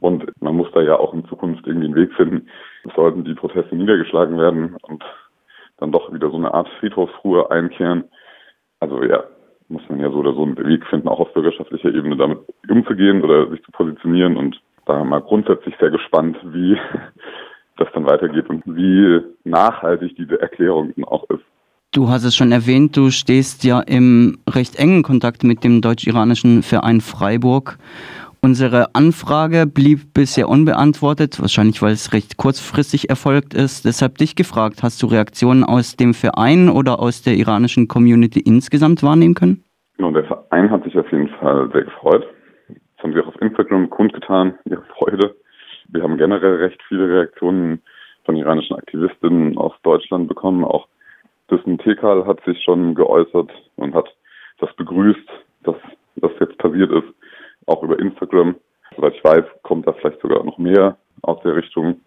und 0.00 0.24
man 0.40 0.56
muss 0.56 0.70
da 0.72 0.82
ja 0.82 0.98
auch 0.98 1.14
in 1.14 1.24
Zukunft 1.26 1.66
irgendwie 1.66 1.86
einen 1.86 1.94
Weg 1.94 2.12
finden. 2.14 2.48
Sollten 2.96 3.24
die 3.24 3.34
Proteste 3.34 3.76
niedergeschlagen 3.76 4.38
werden 4.38 4.76
und 4.82 5.04
dann 5.78 5.92
doch 5.92 6.12
wieder 6.12 6.30
so 6.30 6.36
eine 6.36 6.52
Art 6.52 6.68
Friedhofsruhe 6.80 7.48
einkehren. 7.52 8.04
Also 8.80 9.02
ja, 9.04 9.22
muss 9.68 9.82
man 9.88 10.00
ja 10.00 10.10
so 10.10 10.16
oder 10.16 10.34
so 10.34 10.42
einen 10.42 10.58
Weg 10.58 10.84
finden, 10.86 11.08
auch 11.08 11.20
auf 11.20 11.32
bürgerschaftlicher 11.32 11.94
Ebene 11.94 12.16
damit 12.16 12.38
umzugehen 12.68 13.22
oder 13.22 13.48
sich 13.50 13.62
zu 13.62 13.70
positionieren 13.70 14.36
und 14.36 14.60
da 14.86 15.02
mal 15.04 15.20
grundsätzlich 15.20 15.74
sehr 15.78 15.90
gespannt, 15.90 16.36
wie 16.42 16.76
das 17.76 17.88
dann 17.94 18.06
weitergeht 18.06 18.48
und 18.48 18.62
wie 18.66 19.20
nachhaltig 19.44 20.16
diese 20.16 20.40
Erklärung 20.40 20.92
auch 21.04 21.28
ist. 21.30 21.44
Du 21.92 22.08
hast 22.08 22.24
es 22.24 22.34
schon 22.34 22.50
erwähnt, 22.50 22.96
du 22.96 23.10
stehst 23.10 23.62
ja 23.62 23.80
im 23.80 24.38
recht 24.48 24.76
engen 24.76 25.04
Kontakt 25.04 25.44
mit 25.44 25.62
dem 25.62 25.80
deutsch-iranischen 25.80 26.62
Verein 26.62 27.00
Freiburg. 27.00 27.78
Unsere 28.42 28.94
Anfrage 28.94 29.64
blieb 29.66 30.12
bisher 30.12 30.48
unbeantwortet, 30.48 31.40
wahrscheinlich 31.40 31.80
weil 31.80 31.92
es 31.92 32.12
recht 32.12 32.36
kurzfristig 32.36 33.08
erfolgt 33.08 33.54
ist. 33.54 33.86
Deshalb 33.86 34.18
dich 34.18 34.36
gefragt, 34.36 34.82
hast 34.82 35.02
du 35.02 35.06
Reaktionen 35.06 35.64
aus 35.64 35.96
dem 35.96 36.14
Verein 36.14 36.68
oder 36.68 37.00
aus 37.00 37.22
der 37.22 37.36
iranischen 37.36 37.88
Community 37.88 38.40
insgesamt 38.40 39.02
wahrnehmen 39.02 39.34
können? 39.34 39.64
Genau, 39.96 40.10
der 40.10 40.24
Verein 40.24 40.70
hat 40.70 40.84
sich 40.84 40.98
auf 40.98 41.10
jeden 41.10 41.28
Fall 41.40 41.70
sehr 41.72 41.84
gefreut. 41.84 42.26
Das 42.68 43.04
haben 43.04 43.14
sie 43.14 43.20
auch 43.20 43.28
auf 43.28 43.40
Instagram 43.40 43.88
kundgetan, 43.88 44.54
ihre 44.64 44.82
Freude. 44.98 45.36
Wir 45.88 46.02
haben 46.02 46.16
generell 46.18 46.56
recht 46.56 46.80
viele 46.88 47.08
Reaktionen 47.08 47.82
von 48.24 48.36
iranischen 48.36 48.76
Aktivistinnen 48.76 49.56
aus 49.58 49.72
Deutschland 49.82 50.28
bekommen. 50.28 50.64
Auch 50.64 50.88
Düssen 51.50 51.78
Tekal 51.78 52.26
hat 52.26 52.42
sich 52.44 52.62
schon 52.62 52.94
geäußert 52.94 53.50
und 53.76 53.94
hat 53.94 54.08
das 54.58 54.74
begrüßt, 54.76 55.28
dass 55.64 55.76
das 56.16 56.32
jetzt 56.40 56.56
passiert 56.58 56.90
ist, 56.90 57.08
auch 57.66 57.82
über 57.82 57.98
Instagram. 57.98 58.54
Soweit 58.96 59.14
ich 59.14 59.24
weiß, 59.24 59.44
kommt 59.62 59.86
da 59.86 59.92
vielleicht 59.92 60.20
sogar 60.20 60.42
noch 60.44 60.58
mehr 60.58 60.96
aus 61.22 61.40
der 61.42 61.56
Richtung, 61.56 62.00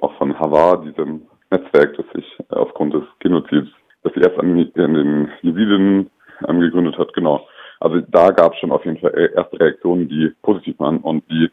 auch 0.00 0.12
von 0.14 0.38
Havar, 0.38 0.82
diesem 0.82 1.22
Netzwerk, 1.50 1.96
das 1.96 2.06
sich 2.14 2.38
aufgrund 2.48 2.94
des 2.94 3.04
Genozids, 3.18 3.68
das 4.02 4.16
erst 4.16 4.38
an, 4.38 4.56
den 4.74 5.28
Jesiden 5.42 6.10
gegründet 6.40 6.96
hat, 6.96 7.12
genau. 7.12 7.46
Also 7.80 8.00
da 8.08 8.30
gab 8.30 8.54
es 8.54 8.60
schon 8.60 8.72
auf 8.72 8.84
jeden 8.84 8.98
Fall 8.98 9.30
erste 9.34 9.60
Reaktionen, 9.60 10.08
die 10.08 10.32
positiv 10.42 10.78
waren 10.78 10.98
und 10.98 11.28
die 11.30 11.50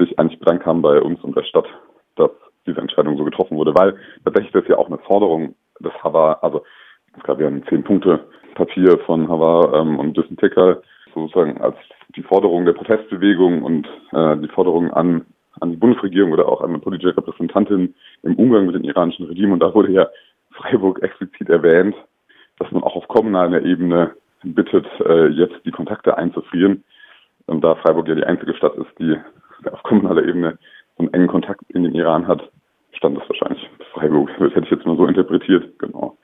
sich 0.00 0.18
eigentlich 0.18 0.40
haben 0.66 0.82
bei 0.82 1.00
uns 1.00 1.22
und 1.22 1.36
der 1.36 1.44
Stadt, 1.44 1.66
dass 2.16 2.30
diese 2.66 2.80
Entscheidung 2.80 3.16
so 3.16 3.24
getroffen 3.24 3.56
wurde, 3.56 3.74
weil 3.74 3.96
tatsächlich 4.24 4.52
das 4.52 4.68
ja 4.68 4.76
auch 4.76 4.88
eine 4.88 4.98
Forderung 4.98 5.54
des 5.80 5.92
Havar, 6.02 6.42
also 6.42 6.62
es 7.16 7.22
gab 7.24 7.40
ja 7.40 7.46
ein 7.46 7.64
Zehn-Punkte-Papier 7.68 8.98
von 9.06 9.28
Havar 9.28 9.74
ähm, 9.74 9.98
und 9.98 10.16
Düssen 10.16 10.36
Ticker, 10.36 10.82
sozusagen 11.14 11.60
als 11.60 11.76
die 12.16 12.22
Forderung 12.22 12.64
der 12.64 12.72
Protestbewegung 12.72 13.62
und 13.62 13.86
äh, 14.12 14.36
die 14.36 14.48
Forderung 14.48 14.90
an, 14.92 15.26
an 15.60 15.70
die 15.70 15.76
Bundesregierung 15.76 16.32
oder 16.32 16.48
auch 16.48 16.60
an 16.60 16.70
eine 16.70 16.78
politische 16.78 17.16
Repräsentantin 17.16 17.94
im 18.22 18.36
Umgang 18.36 18.66
mit 18.66 18.74
dem 18.74 18.84
iranischen 18.84 19.26
Regime. 19.26 19.52
Und 19.52 19.60
da 19.60 19.74
wurde 19.74 19.92
ja 19.92 20.08
Freiburg 20.52 21.02
explizit 21.02 21.48
erwähnt, 21.48 21.94
dass 22.58 22.70
man 22.70 22.82
auch 22.82 22.96
auf 22.96 23.08
kommunaler 23.08 23.62
Ebene 23.62 24.12
bittet, 24.42 24.86
äh, 25.04 25.28
jetzt 25.28 25.56
die 25.64 25.70
Kontakte 25.70 26.16
einzufrieren. 26.16 26.84
Und 27.46 27.62
da 27.62 27.74
Freiburg 27.76 28.08
ja 28.08 28.14
die 28.14 28.24
einzige 28.24 28.54
Stadt 28.54 28.76
ist, 28.76 28.90
die 28.98 29.16
auf 29.70 29.82
kommunaler 29.82 30.24
Ebene 30.24 30.58
einen 30.98 31.12
engen 31.14 31.28
Kontakt 31.28 31.62
in 31.70 31.84
den 31.84 31.94
Iran 31.94 32.26
hat, 32.26 32.50
stand 32.92 33.16
das 33.16 33.28
wahrscheinlich 33.28 33.68
Freiburg. 33.92 34.30
Das 34.38 34.54
hätte 34.54 34.64
ich 34.64 34.70
jetzt 34.70 34.86
mal 34.86 34.96
so 34.96 35.06
interpretiert, 35.06 35.78
genau. 35.78 36.16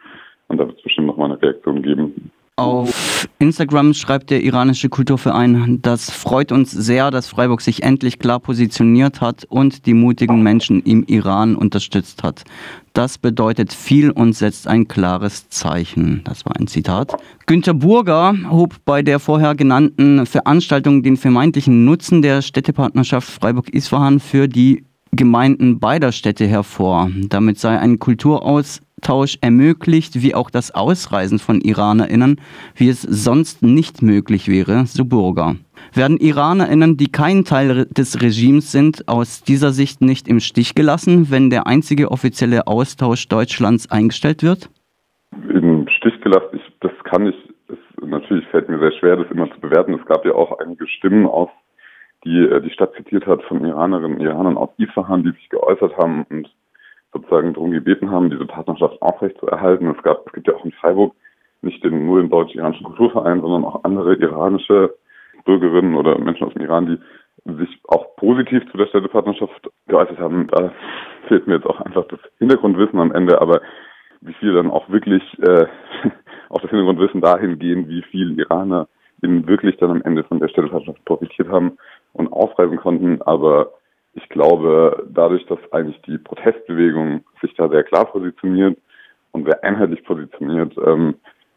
Und 0.49 0.59
da 0.59 0.67
wird 0.67 0.77
es 0.77 0.83
bestimmt 0.83 1.07
nochmal 1.09 1.33
eine 1.33 1.43
Reaktion 1.43 1.83
geben. 1.83 2.31
Auf 2.59 3.29
Instagram 3.39 3.93
schreibt 3.93 4.31
der 4.31 4.43
iranische 4.43 4.89
Kulturverein, 4.89 5.81
das 5.83 6.11
freut 6.11 6.53
uns 6.53 6.71
sehr, 6.71 7.11
dass 7.11 7.29
Freiburg 7.29 7.61
sich 7.61 7.83
endlich 7.83 8.19
klar 8.19 8.41
positioniert 8.41 9.21
hat 9.21 9.45
und 9.45 9.85
die 9.85 9.93
mutigen 9.93 10.43
Menschen 10.43 10.81
im 10.83 11.05
Iran 11.05 11.55
unterstützt 11.55 12.23
hat. 12.23 12.45
Das 12.95 13.19
bedeutet 13.19 13.75
viel 13.75 14.11
und 14.11 14.33
setzt 14.33 14.67
ein 14.69 14.89
klares 14.89 15.51
Zeichen. 15.51 16.23
Das 16.25 16.47
war 16.47 16.57
ein 16.57 16.67
Zitat. 16.67 17.15
Günter 17.45 17.75
Burger 17.75 18.35
hob 18.49 18.77
bei 18.87 19.03
der 19.03 19.19
vorher 19.19 19.55
genannten 19.55 20.25
Veranstaltung 20.25 21.03
den 21.03 21.19
vermeintlichen 21.19 21.85
Nutzen 21.85 22.23
der 22.23 22.41
Städtepartnerschaft 22.41 23.29
Freiburg-Isfahan 23.29 24.19
für 24.19 24.49
die 24.49 24.83
Gemeinden 25.13 25.79
beider 25.79 26.11
Städte 26.11 26.47
hervor. 26.47 27.11
Damit 27.29 27.61
sei 27.61 27.79
ein 27.79 27.99
Kulturaus 27.99 28.81
Austausch 29.03 29.37
ermöglicht, 29.43 30.23
wie 30.23 30.35
auch 30.35 30.49
das 30.49 30.75
Ausreisen 30.75 31.39
von 31.39 31.61
IranerInnen, 31.61 32.41
wie 32.75 32.89
es 32.89 33.03
sonst 33.03 33.63
nicht 33.63 34.01
möglich 34.01 34.49
wäre, 34.49 34.87
so 34.87 35.05
Burger. 35.05 35.57
Werden 35.93 36.17
IranerInnen, 36.17 36.97
die 36.97 37.13
kein 37.13 37.45
Teil 37.45 37.85
des 37.87 38.23
Regimes 38.23 38.73
sind, 38.73 39.07
aus 39.07 39.45
dieser 39.45 39.73
Sicht 39.73 40.01
nicht 40.01 40.29
im 40.29 40.41
Stich 40.41 40.75
gelassen, 40.75 41.31
wenn 41.31 41.51
der 41.51 41.67
einzige 41.67 42.11
offizielle 42.11 42.67
Austausch 42.67 43.29
Deutschlands 43.29 43.91
eingestellt 43.91 44.43
wird? 44.43 44.71
Im 45.51 45.87
Stich 45.89 46.19
gelassen, 46.23 46.55
ich, 46.55 46.63
das 46.81 46.93
kann 47.05 47.27
ich, 47.27 47.37
es, 47.69 47.79
natürlich 48.03 48.47
fällt 48.49 48.71
mir 48.71 48.79
sehr 48.79 48.93
schwer, 48.93 49.17
das 49.17 49.31
immer 49.31 49.53
zu 49.53 49.61
bewerten. 49.61 49.93
Es 49.93 50.07
gab 50.07 50.25
ja 50.25 50.35
auch 50.35 50.59
einige 50.59 50.89
Stimmen 50.89 51.27
aus, 51.27 51.51
die 52.25 52.39
äh, 52.39 52.63
die 52.63 52.71
Stadt 52.71 52.95
zitiert 52.97 53.27
hat 53.27 53.43
von 53.43 53.63
Iranerinnen 53.63 54.17
und 54.17 54.25
Iranern 54.25 54.57
aus 54.57 54.71
Isfahan, 54.79 55.23
die 55.23 55.33
sich 55.33 55.51
geäußert 55.51 55.95
haben 55.99 56.25
und 56.31 56.49
sozusagen 57.17 57.55
darum 57.55 57.71
gebeten 57.71 58.11
haben, 58.11 58.31
diese 58.31 58.47
Partnerschaft 58.47 59.01
aufrechtzuerhalten. 59.01 59.95
Es 59.97 60.03
gab, 60.03 60.27
es 60.27 60.33
gibt 60.33 60.49
ja 60.49 60.55
auch 60.55 60.65
in 60.65 60.73
Freiburg 60.73 61.15
nicht 61.63 61.83
den, 61.83 62.07
nur 62.07 62.21
den 62.21 62.31
deutsch-iranischen 62.31 62.85
Kulturverein, 62.85 63.41
sondern 63.41 63.65
auch 63.65 63.85
andere 63.85 64.15
iranische 64.15 64.95
Bürgerinnen 65.45 65.95
oder 65.95 66.19
Menschen 66.19 66.47
aus 66.47 66.55
dem 66.55 66.63
Iran, 66.63 66.87
die 66.87 67.55
sich 67.59 67.81
auch 67.89 68.17
positiv 68.17 68.63
zu 68.71 68.77
der 68.77 68.87
Städtepartnerschaft 68.87 69.71
geäußert 69.87 70.19
haben. 70.19 70.49
Da 70.49 70.73
fehlt 71.29 71.47
mir 71.47 71.55
jetzt 71.55 71.67
auch 71.67 71.81
einfach 71.81 72.07
das 72.09 72.21
Hintergrundwissen 72.39 72.99
am 72.99 73.13
Ende, 73.13 73.41
aber 73.41 73.61
wie 74.21 74.35
viel 74.35 74.55
dann 74.55 74.71
auch 74.71 74.89
wirklich 74.89 75.23
äh, 75.41 75.67
auch 76.49 76.61
das 76.61 76.71
Hintergrundwissen 76.71 77.21
dahin 77.21 77.59
gehen, 77.59 77.89
wie 77.89 78.03
viel 78.03 78.39
Iraner 78.39 78.89
eben 79.23 79.47
wirklich 79.47 79.77
dann 79.79 79.91
am 79.91 80.03
Ende 80.03 80.25
von 80.25 80.41
der 80.41 80.49
Städtepartnerschaft 80.49 81.05
profitiert 81.05 81.49
haben 81.49 81.79
und 82.13 82.33
aufreisen 82.33 82.77
konnten. 82.77 83.23
Aber 83.23 83.73
ich 84.17 84.29
glaube, 84.31 85.07
dadurch, 85.11 85.45
dass 85.47 85.59
eigentlich 85.73 86.01
die 86.03 86.17
Protestbewegung 86.19 87.23
sich 87.43 87.55
da 87.55 87.69
sehr 87.69 87.85
klar 87.85 88.07
positioniert 88.07 88.79
und 89.33 89.45
sehr 89.45 89.63
einheitlich 89.63 90.03
positioniert 90.05 90.75
ähm, 90.85 91.15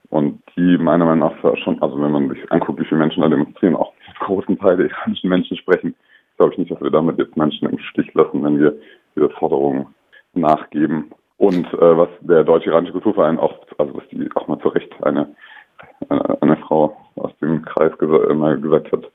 und 0.09 0.41
die 0.57 0.77
meiner 0.77 1.05
Meinung 1.05 1.29
nach 1.29 1.57
schon, 1.59 1.81
also 1.81 2.01
wenn 2.01 2.11
man 2.11 2.29
sich 2.29 2.51
anguckt, 2.51 2.79
wie 2.81 2.85
viele 2.85 2.99
Menschen 2.99 3.21
da 3.21 3.29
demonstrieren, 3.29 3.77
auch 3.77 3.93
einen 4.05 4.27
großen 4.27 4.59
Teil 4.59 4.75
der 4.75 4.87
iranischen 4.87 5.29
Menschen 5.29 5.55
sprechen, 5.55 5.95
glaube 6.37 6.51
ich 6.53 6.59
nicht, 6.59 6.71
dass 6.71 6.81
wir 6.81 6.91
damit 6.91 7.17
jetzt 7.17 7.37
Menschen 7.37 7.69
im 7.69 7.79
Stich 7.79 8.13
lassen, 8.13 8.43
wenn 8.43 8.59
wir 8.59 8.77
dieser 9.15 9.29
Forderung 9.31 9.87
nachgeben. 10.33 11.11
Und 11.37 11.65
äh, 11.73 11.97
was 11.97 12.09
der 12.19 12.43
Deutsche-Iranische 12.43 12.91
Kulturverein 12.91 13.39
auch, 13.39 13.53
also 13.77 13.95
was 13.95 14.07
die 14.09 14.29
auch 14.35 14.47
mal 14.49 14.59
zu 14.59 14.67
Recht 14.67 14.91
eine, 15.03 15.33
eine, 16.09 16.29
äh, 16.29 16.37
eine 16.41 16.57
Frau 16.57 16.97
aus 17.15 17.31
dem 17.41 17.63
Kreis 17.63 17.97
gesagt, 17.97 18.35
mal 18.35 18.59
gesagt 18.59 18.91
hat, 18.91 19.09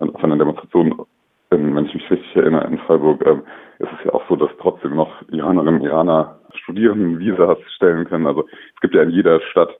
auf 0.00 0.24
einer 0.24 0.36
Demonstration 0.36 1.06
wenn 1.52 1.86
ich 1.86 1.94
mich 1.94 2.10
richtig 2.10 2.36
erinnere, 2.36 2.66
in 2.66 2.78
Freiburg 2.78 3.24
ähm, 3.26 3.42
ist 3.78 3.90
es 3.98 4.04
ja 4.04 4.14
auch 4.14 4.22
so, 4.28 4.36
dass 4.36 4.50
trotzdem 4.60 4.94
noch 4.94 5.10
Iranerinnen 5.30 5.80
und 5.80 5.86
Iraner 5.86 6.38
studieren, 6.54 7.18
Visas 7.18 7.58
stellen 7.76 8.04
können. 8.06 8.26
Also 8.26 8.46
es 8.74 8.80
gibt 8.80 8.94
ja 8.94 9.02
in 9.02 9.10
jeder 9.10 9.40
Stadt 9.50 9.70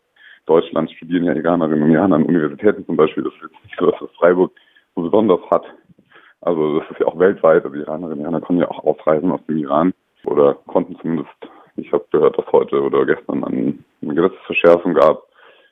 Deutschlands 0.47 0.93
studieren 0.93 1.25
ja 1.25 1.35
Iranerinnen 1.35 1.85
und 1.85 1.91
Iraner 1.91 2.17
an 2.17 2.25
Universitäten 2.25 2.85
zum 2.85 2.97
Beispiel. 2.97 3.23
Das 3.23 3.33
ist 3.35 3.43
jetzt 3.43 3.65
nicht 3.65 3.77
so, 3.79 3.91
dass 3.91 4.01
das 4.01 4.11
Freiburg 4.19 4.53
so 4.95 5.03
besonders 5.03 5.41
hat. 5.51 5.65
Also 6.41 6.81
das 6.81 6.91
ist 6.91 7.01
ja 7.01 7.07
auch 7.07 7.19
weltweit. 7.19 7.65
Also 7.65 7.77
Iranerinnen 7.77 8.19
und 8.19 8.25
Iraner 8.25 8.41
können 8.41 8.59
ja 8.59 8.71
auch 8.71 8.85
ausreisen 8.85 9.31
aus 9.31 9.45
dem 9.47 9.59
Iran 9.59 9.93
oder 10.25 10.55
konnten 10.67 10.97
zumindest. 11.01 11.31
Ich 11.77 11.93
habe 11.93 12.05
gehört, 12.11 12.37
dass 12.37 12.51
heute 12.53 12.83
oder 12.83 13.07
gestern 13.07 13.45
eine 13.45 13.75
Gesetzesverschärfung 14.03 14.95
gab, 14.95 15.23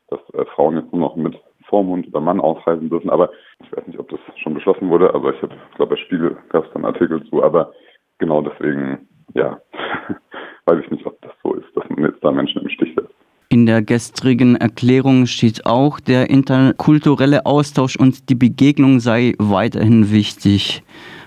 dass 0.08 0.20
äh, 0.34 0.44
Frauen 0.54 0.76
jetzt 0.76 0.92
nur 0.92 1.00
noch 1.00 1.16
mit 1.16 1.38
Vormund 1.70 2.08
oder 2.08 2.20
Mann 2.20 2.40
ausreisen 2.40 2.90
dürfen. 2.90 3.08
Aber 3.08 3.30
ich 3.64 3.72
weiß 3.72 3.86
nicht, 3.86 3.98
ob 3.98 4.08
das 4.10 4.20
schon 4.42 4.54
beschlossen 4.54 4.90
wurde, 4.90 5.14
aber 5.14 5.34
ich 5.34 5.40
habe, 5.40 5.54
glaube, 5.76 5.94
bei 5.94 6.02
Spiegel 6.02 6.36
gab 6.50 6.66
es 6.66 6.72
dann 6.74 6.84
Artikel 6.84 7.24
zu. 7.30 7.42
Aber 7.42 7.72
genau 8.18 8.42
deswegen, 8.42 9.08
ja, 9.34 9.58
weiß 10.66 10.80
ich 10.84 10.90
nicht, 10.90 11.06
ob 11.06 11.18
das 11.22 11.32
so 11.42 11.54
ist, 11.54 11.74
dass 11.74 11.88
man 11.88 12.04
jetzt 12.04 12.22
da 12.22 12.30
Menschen 12.30 12.62
im 12.62 12.68
Stich 12.68 12.94
lässt. 12.96 13.14
In 13.48 13.66
der 13.66 13.82
gestrigen 13.82 14.54
Erklärung 14.54 15.26
steht 15.26 15.66
auch, 15.66 15.98
der 15.98 16.30
interkulturelle 16.30 17.46
Austausch 17.46 17.96
und 17.96 18.28
die 18.28 18.36
Begegnung 18.36 19.00
sei 19.00 19.34
weiterhin 19.38 20.12
wichtig. 20.12 20.84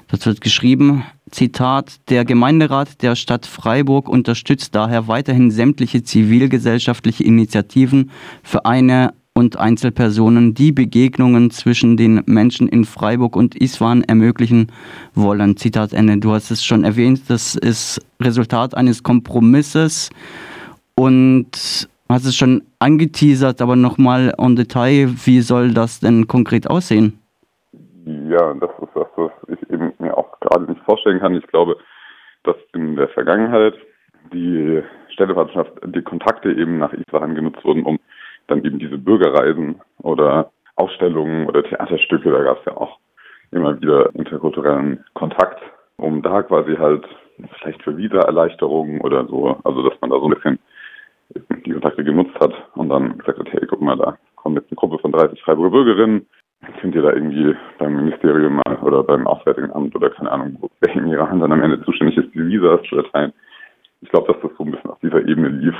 Das 0.07 0.25
wird 0.25 0.39
geschrieben, 0.41 1.03
Zitat, 1.31 2.09
der 2.09 2.23
Gemeinderat 2.23 3.01
der 3.01 3.15
Stadt 3.15 3.45
Freiburg 3.45 4.07
unterstützt 4.07 4.75
daher 4.75 5.07
weiterhin 5.07 5.51
sämtliche 5.51 6.03
zivilgesellschaftliche 6.03 7.23
Initiativen, 7.23 8.11
Vereine, 8.43 9.13
und 9.33 9.57
Einzelpersonen, 9.57 10.53
die 10.53 10.71
Begegnungen 10.71 11.49
zwischen 11.49 11.97
den 11.97 12.21
Menschen 12.25 12.67
in 12.67 12.85
Freiburg 12.85 13.35
und 13.35 13.55
Isfahan 13.55 14.03
ermöglichen 14.03 14.67
wollen. 15.15 15.57
Zitat 15.57 15.93
Ende. 15.93 16.17
Du 16.17 16.31
hast 16.31 16.51
es 16.51 16.63
schon 16.63 16.83
erwähnt, 16.83 17.29
das 17.29 17.55
ist 17.55 17.99
Resultat 18.21 18.75
eines 18.75 19.01
Kompromisses 19.01 20.11
und 20.95 21.87
hast 22.09 22.25
es 22.25 22.35
schon 22.35 22.63
angeteasert, 22.79 23.61
aber 23.61 23.75
nochmal 23.75 24.33
en 24.37 24.55
Detail, 24.55 25.09
wie 25.25 25.41
soll 25.41 25.73
das 25.73 25.99
denn 25.99 26.27
konkret 26.27 26.69
aussehen? 26.69 27.19
Ja, 28.05 28.53
das 28.53 28.69
ist 28.81 28.95
das, 28.95 29.07
was 29.15 29.31
ich 29.47 29.69
eben 29.71 29.93
mir 29.97 30.15
auch 30.15 30.39
gerade 30.41 30.65
nicht 30.71 30.83
vorstellen 30.83 31.19
kann. 31.19 31.35
Ich 31.35 31.47
glaube, 31.47 31.77
dass 32.43 32.57
in 32.73 32.95
der 32.97 33.07
Vergangenheit 33.09 33.73
die 34.31 34.81
Städtepartnerschaft, 35.09 35.71
die 35.85 36.01
Kontakte 36.01 36.51
eben 36.51 36.77
nach 36.77 36.93
Isfahan 36.93 37.35
genutzt 37.35 37.63
wurden, 37.63 37.83
um 37.83 37.99
dann 38.47 38.63
eben 38.63 38.79
diese 38.79 38.97
Bürgerreisen 38.97 39.81
oder 40.01 40.51
Ausstellungen 40.75 41.47
oder 41.47 41.63
Theaterstücke, 41.63 42.31
da 42.31 42.43
gab 42.43 42.59
es 42.59 42.65
ja 42.65 42.77
auch 42.77 42.97
immer 43.51 43.79
wieder 43.79 44.13
interkulturellen 44.15 45.03
Kontakt, 45.13 45.61
um 45.97 46.21
da 46.21 46.41
quasi 46.43 46.75
halt 46.75 47.05
vielleicht 47.59 47.81
für 47.83 47.97
Wiedererleichterungen 47.97 49.01
oder 49.01 49.25
so, 49.27 49.57
also 49.63 49.87
dass 49.87 49.99
man 50.01 50.09
da 50.09 50.17
so 50.17 50.25
ein 50.25 50.33
bisschen 50.33 50.59
die 51.65 51.71
Kontakte 51.71 52.03
genutzt 52.03 52.35
hat 52.39 52.53
und 52.75 52.89
dann 52.89 53.17
gesagt 53.17 53.39
hat, 53.39 53.51
hey, 53.51 53.65
guck 53.67 53.81
mal, 53.81 53.95
da 53.95 54.17
kommt 54.35 54.55
jetzt 54.55 54.69
eine 54.71 54.75
Gruppe 54.75 54.99
von 54.99 55.11
30 55.11 55.41
Freiburger 55.41 55.71
Bürgerinnen, 55.71 56.27
könnt 56.79 56.95
ihr 56.95 57.01
da 57.01 57.11
irgendwie 57.11 57.55
beim 57.77 57.95
Ministerium 57.95 58.61
oder 58.81 59.03
beim 59.03 59.27
Auswärtigen 59.27 59.71
Amt 59.71 59.95
oder 59.95 60.09
keine 60.09 60.31
Ahnung, 60.31 60.57
wer 60.79 60.95
in 60.95 61.07
ihrer 61.07 61.29
Hand 61.29 61.41
dann 61.41 61.51
am 61.51 61.61
Ende 61.61 61.81
zuständig 61.83 62.17
ist, 62.17 62.33
die 62.33 62.47
Visas 62.47 62.81
zu 62.87 62.97
erteilen. 62.97 63.33
Ich 64.01 64.09
glaube, 64.09 64.31
dass 64.31 64.41
das 64.41 64.51
so 64.57 64.63
ein 64.63 64.71
bisschen 64.71 64.89
auf 64.89 64.99
dieser 64.99 65.21
Ebene 65.27 65.49
lief 65.49 65.75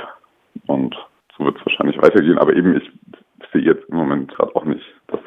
und 0.66 0.94
so 1.36 1.44
wird 1.44 1.56
es 1.58 1.66
wahrscheinlich 1.66 2.00
weitergehen. 2.00 2.38
Aber 2.38 2.54
eben, 2.54 2.76
ich 2.76 2.90
sehe 3.52 3.62
jetzt 3.62 3.88
im 3.88 3.96
Moment 3.96 4.34
gerade 4.34 4.54
auch 4.56 4.64
nicht, 4.64 4.84
dass 5.08 5.20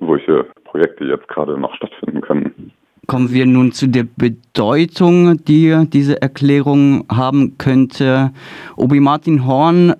solche 0.00 0.46
Projekte 0.64 1.04
jetzt 1.04 1.28
gerade 1.28 1.58
noch 1.58 1.74
stattfinden 1.74 2.20
können. 2.20 2.72
Kommen 3.06 3.32
wir 3.32 3.44
nun 3.44 3.72
zu 3.72 3.86
der 3.86 4.04
Bedeutung, 4.04 5.44
die 5.44 5.86
diese 5.88 6.22
Erklärung 6.22 7.04
haben 7.10 7.58
könnte. 7.58 8.32
Obi 8.76 9.00
Martin 9.00 9.46
Horn 9.46 9.94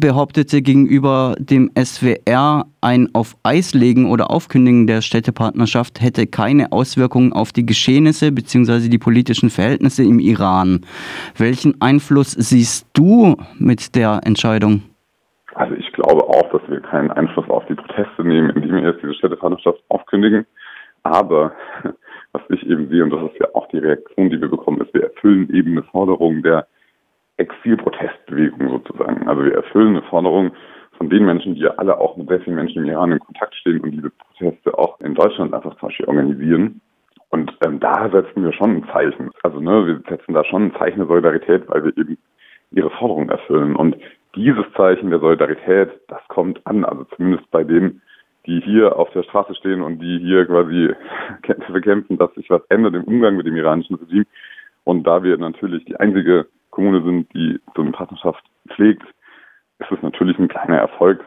behauptete 0.00 0.62
gegenüber 0.62 1.34
dem 1.38 1.70
SWR, 1.76 2.64
ein 2.80 3.08
auf 3.14 3.36
Eis 3.42 3.74
legen 3.74 4.10
oder 4.10 4.30
Aufkündigen 4.30 4.86
der 4.86 5.00
Städtepartnerschaft 5.00 6.00
hätte 6.00 6.26
keine 6.26 6.72
Auswirkungen 6.72 7.32
auf 7.32 7.52
die 7.52 7.66
Geschehnisse 7.66 8.32
bzw. 8.32 8.88
die 8.88 8.98
politischen 8.98 9.50
Verhältnisse 9.50 10.02
im 10.04 10.18
Iran. 10.20 10.80
Welchen 11.36 11.80
Einfluss 11.80 12.32
siehst 12.32 12.86
du 12.94 13.36
mit 13.58 13.94
der 13.94 14.20
Entscheidung? 14.24 14.82
Also 15.54 15.74
ich 15.74 15.92
glaube 15.92 16.22
auch, 16.24 16.48
dass 16.52 16.62
wir 16.68 16.80
keinen 16.80 17.10
Einfluss 17.10 17.48
auf 17.48 17.66
die 17.66 17.74
Proteste 17.74 18.22
nehmen, 18.22 18.50
indem 18.50 18.76
wir 18.76 18.90
jetzt 18.90 19.02
diese 19.02 19.14
Städtepartnerschaft 19.14 19.80
aufkündigen. 19.88 20.46
Aber 21.02 21.52
was 22.32 22.42
ich 22.50 22.64
eben 22.66 22.88
sehe, 22.88 23.02
und 23.02 23.10
das 23.10 23.32
ist 23.32 23.40
ja 23.40 23.48
auch 23.54 23.68
die 23.68 23.78
Reaktion, 23.78 24.30
die 24.30 24.40
wir 24.40 24.48
bekommen, 24.48 24.80
ist, 24.80 24.94
wir 24.94 25.04
erfüllen 25.04 25.52
eben 25.52 25.72
eine 25.72 25.82
Forderung 25.84 26.42
der 26.42 26.66
Exilprotestbewegung 27.38 28.68
sozusagen. 28.68 29.28
Also 29.28 29.44
wir 29.44 29.54
erfüllen 29.54 29.96
eine 29.96 30.02
Forderung 30.02 30.52
von 30.96 31.08
den 31.08 31.24
Menschen, 31.24 31.54
die 31.54 31.62
ja 31.62 31.70
alle 31.76 31.98
auch 31.98 32.16
mit 32.16 32.28
sehr 32.28 32.40
vielen 32.40 32.56
Menschen 32.56 32.84
im 32.84 32.90
Iran 32.90 33.12
in 33.12 33.20
Kontakt 33.20 33.54
stehen 33.54 33.80
und 33.80 33.92
diese 33.92 34.10
Proteste 34.10 34.76
auch 34.76 35.00
in 35.00 35.14
Deutschland 35.14 35.54
einfach 35.54 35.76
zum 35.78 35.88
Beispiel 35.88 36.06
organisieren. 36.06 36.80
Und 37.30 37.56
ähm, 37.64 37.78
da 37.78 38.08
setzen 38.10 38.42
wir 38.42 38.52
schon 38.52 38.76
ein 38.76 38.88
Zeichen. 38.92 39.30
Also 39.42 39.60
ne, 39.60 39.86
wir 39.86 40.00
setzen 40.08 40.34
da 40.34 40.44
schon 40.44 40.66
ein 40.66 40.74
Zeichen 40.78 40.98
der 40.98 41.06
Solidarität, 41.06 41.68
weil 41.68 41.84
wir 41.84 41.96
eben 41.96 42.18
ihre 42.70 42.90
Forderungen 42.90 43.28
erfüllen. 43.28 43.76
Und 43.76 43.96
dieses 44.34 44.64
Zeichen 44.76 45.10
der 45.10 45.20
Solidarität, 45.20 45.90
das 46.08 46.20
kommt 46.28 46.66
an, 46.66 46.84
also 46.84 47.04
zumindest 47.16 47.50
bei 47.50 47.64
denen, 47.64 48.02
die 48.46 48.60
hier 48.60 48.96
auf 48.96 49.10
der 49.10 49.22
Straße 49.24 49.54
stehen 49.54 49.82
und 49.82 50.00
die 50.00 50.18
hier 50.18 50.46
quasi 50.46 50.90
dafür 51.46 51.80
kämpfen, 51.80 52.18
dass 52.18 52.34
sich 52.34 52.48
was 52.50 52.62
ändert 52.70 52.94
im 52.94 53.04
Umgang 53.04 53.36
mit 53.36 53.46
dem 53.46 53.56
iranischen 53.56 53.96
Regime. 53.96 54.26
Und 54.84 55.06
da 55.06 55.22
wir 55.22 55.36
natürlich 55.36 55.84
die 55.84 55.96
einzige 55.96 56.46
Kommune 56.78 57.02
sind, 57.02 57.34
die 57.34 57.58
so 57.74 57.82
eine 57.82 57.90
Partnerschaft 57.90 58.44
pflegt, 58.68 59.02
ist 59.80 59.90
es 59.90 60.00
natürlich 60.00 60.38
ein 60.38 60.46
kleiner 60.46 60.76
Erfolg. 60.76 61.24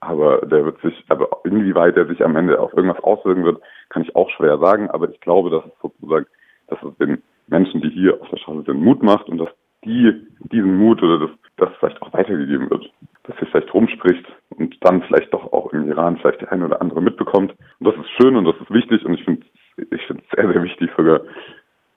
Aber 0.00 0.38
der 0.46 0.64
wird 0.64 0.80
sich, 0.80 1.04
aber 1.10 1.28
inwieweit 1.44 1.94
er 1.98 2.06
sich 2.06 2.24
am 2.24 2.36
Ende 2.36 2.58
auf 2.58 2.72
irgendwas 2.72 3.04
auswirken 3.04 3.44
wird, 3.44 3.60
kann 3.90 4.00
ich 4.00 4.16
auch 4.16 4.30
schwer 4.30 4.56
sagen. 4.58 4.88
Aber 4.88 5.10
ich 5.10 5.20
glaube, 5.20 5.50
dass 5.50 5.62
es 5.66 5.72
sozusagen, 5.82 6.24
dass 6.68 6.82
es 6.82 6.96
den 6.96 7.22
Menschen, 7.48 7.82
die 7.82 7.90
hier 7.90 8.18
auf 8.18 8.30
der 8.30 8.38
Straße 8.38 8.62
sind, 8.62 8.82
Mut 8.82 9.02
macht 9.02 9.28
und 9.28 9.36
dass 9.36 9.50
die 9.84 10.26
diesen 10.50 10.78
Mut 10.78 11.02
oder 11.02 11.18
das, 11.18 11.30
das 11.58 11.68
vielleicht 11.78 12.00
auch 12.00 12.12
weitergegeben 12.14 12.70
wird. 12.70 12.90
Dass 13.24 13.36
sich 13.38 13.48
vielleicht 13.50 13.74
rumspricht 13.74 14.24
und 14.56 14.74
dann 14.80 15.02
vielleicht 15.02 15.34
doch 15.34 15.52
auch 15.52 15.70
im 15.74 15.86
Iran 15.86 16.16
vielleicht 16.16 16.40
der 16.40 16.50
eine 16.50 16.64
oder 16.64 16.80
andere 16.80 17.02
mitbekommt. 17.02 17.54
Und 17.78 17.86
das 17.86 17.94
ist 17.96 18.10
schön 18.18 18.36
und 18.36 18.46
das 18.46 18.56
ist 18.56 18.70
wichtig 18.70 19.04
und 19.04 19.14
ich 19.14 19.24
finde 19.24 19.44
ich 19.90 20.06
finde 20.06 20.22
es 20.22 20.36
sehr, 20.36 20.50
sehr 20.50 20.62
wichtig 20.62 20.90
sogar. 20.96 21.20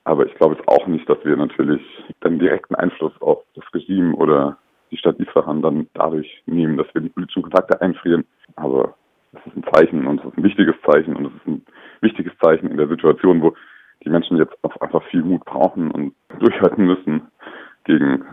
Aber 0.08 0.26
ich 0.26 0.34
glaube 0.36 0.56
jetzt 0.56 0.68
auch 0.70 0.88
nicht, 0.88 1.08
dass 1.10 1.18
wir 1.26 1.36
natürlich 1.36 1.82
dann 2.22 2.40
direkten 2.40 2.76
Einfluss 2.76 3.12
auf 3.22 3.44
das 3.56 3.66
Regime 3.74 4.16
oder 4.16 4.58
die 4.90 4.96
Stadt 4.96 5.20
Isfahan 5.20 5.62
dann 5.62 5.88
dadurch 5.96 6.44
nehmen, 6.46 6.78
dass 6.78 6.88
wir 6.94 7.02
die 7.02 7.10
politischen 7.10 7.42
Kontakte 7.42 7.82
einfrieren. 7.82 8.24
Aber 8.56 8.96
es 9.34 9.46
ist 9.46 9.58
ein 9.58 9.66
Zeichen 9.74 10.08
und 10.08 10.22
es 10.22 10.28
ist 10.28 10.38
ein 10.38 10.44
wichtiges 10.44 10.76
Zeichen 10.90 11.14
und 11.14 11.26
es 11.26 11.34
ist 11.34 11.48
ein 11.48 11.66
wichtiges 12.00 12.32
Zeichen 12.42 12.72
in 12.72 12.78
der 12.78 12.88
Situation, 12.88 13.42
wo 13.42 13.54
die 14.06 14.10
Menschen 14.10 14.38
jetzt 14.38 14.56
auch 14.62 14.80
einfach 14.80 15.04
viel 15.10 15.24
Mut 15.24 15.44
brauchen 15.44 15.92
und 15.92 16.16
durchhalten 16.40 16.86
müssen 16.86 17.28
gegen 17.84 18.24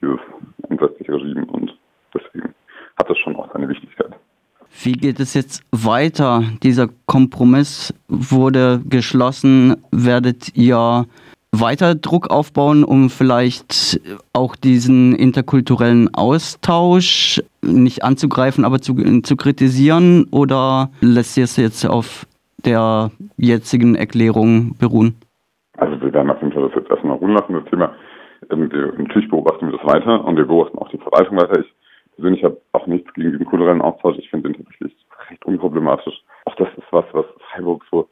dieses 0.00 0.20
entsetzliche 0.68 1.12
Regime 1.12 1.46
und 1.46 1.76
deswegen 2.14 2.54
hat 3.00 3.10
es 3.10 3.18
schon 3.18 3.34
auch 3.34 3.52
seine 3.52 3.68
Wichtigkeit. 3.68 4.14
Wie 4.82 4.92
geht 4.92 5.20
es 5.20 5.34
jetzt 5.34 5.62
weiter? 5.72 6.42
Dieser 6.62 6.88
Kompromiss 7.06 7.94
wurde 8.08 8.80
geschlossen. 8.88 9.76
Werdet 9.90 10.56
ihr 10.56 11.06
weiter 11.52 11.94
Druck 11.94 12.30
aufbauen, 12.30 12.84
um 12.84 13.08
vielleicht 13.08 14.00
auch 14.32 14.56
diesen 14.56 15.14
interkulturellen 15.14 16.12
Austausch 16.14 17.42
nicht 17.62 18.04
anzugreifen, 18.04 18.64
aber 18.64 18.80
zu, 18.80 18.94
zu 19.22 19.36
kritisieren? 19.36 20.26
Oder 20.30 20.90
lässt 21.00 21.36
ihr 21.36 21.44
es 21.44 21.56
jetzt 21.56 21.88
auf 21.88 22.26
der 22.64 23.10
jetzigen 23.36 23.94
Erklärung 23.94 24.76
beruhen? 24.78 25.16
Also 25.78 26.00
wir 26.00 26.12
werden 26.12 26.30
auf 26.30 26.40
jeden 26.40 26.52
Fall 26.52 26.68
das 26.68 26.74
jetzt 26.74 26.90
erstmal 26.90 27.16
ruhen 27.16 27.32
lassen, 27.32 27.54
das 27.54 27.64
Thema. 27.70 27.92
Ähm, 28.50 28.70
natürlich 28.98 29.30
beobachten 29.30 29.70
wir 29.70 29.78
das 29.78 29.86
weiter 29.86 30.24
und 30.24 30.36
wir 30.36 30.46
beobachten 30.46 30.78
auch 30.78 30.88
die 30.90 30.98
Verwaltung 30.98 31.36
weiter. 31.38 31.60
Ich 31.60 31.66
persönlich 32.16 32.42
habe 32.44 32.60
auch 32.72 32.86
nichts 32.86 33.12
gegen 33.14 33.32
den 33.32 33.44
kulturellen 33.44 33.82
Austausch. 33.82 34.16
Ich 34.18 34.30
finde 34.30 34.50
den 34.50 34.56
tatsächlich 34.56 34.96
recht 35.30 35.44
unproblematisch. 35.44 36.22
Auch 36.44 36.56
das 36.56 36.68
ist 36.76 36.86
was, 36.90 37.04
was 37.12 37.26
Freiburg 37.50 37.84
so 37.90 38.08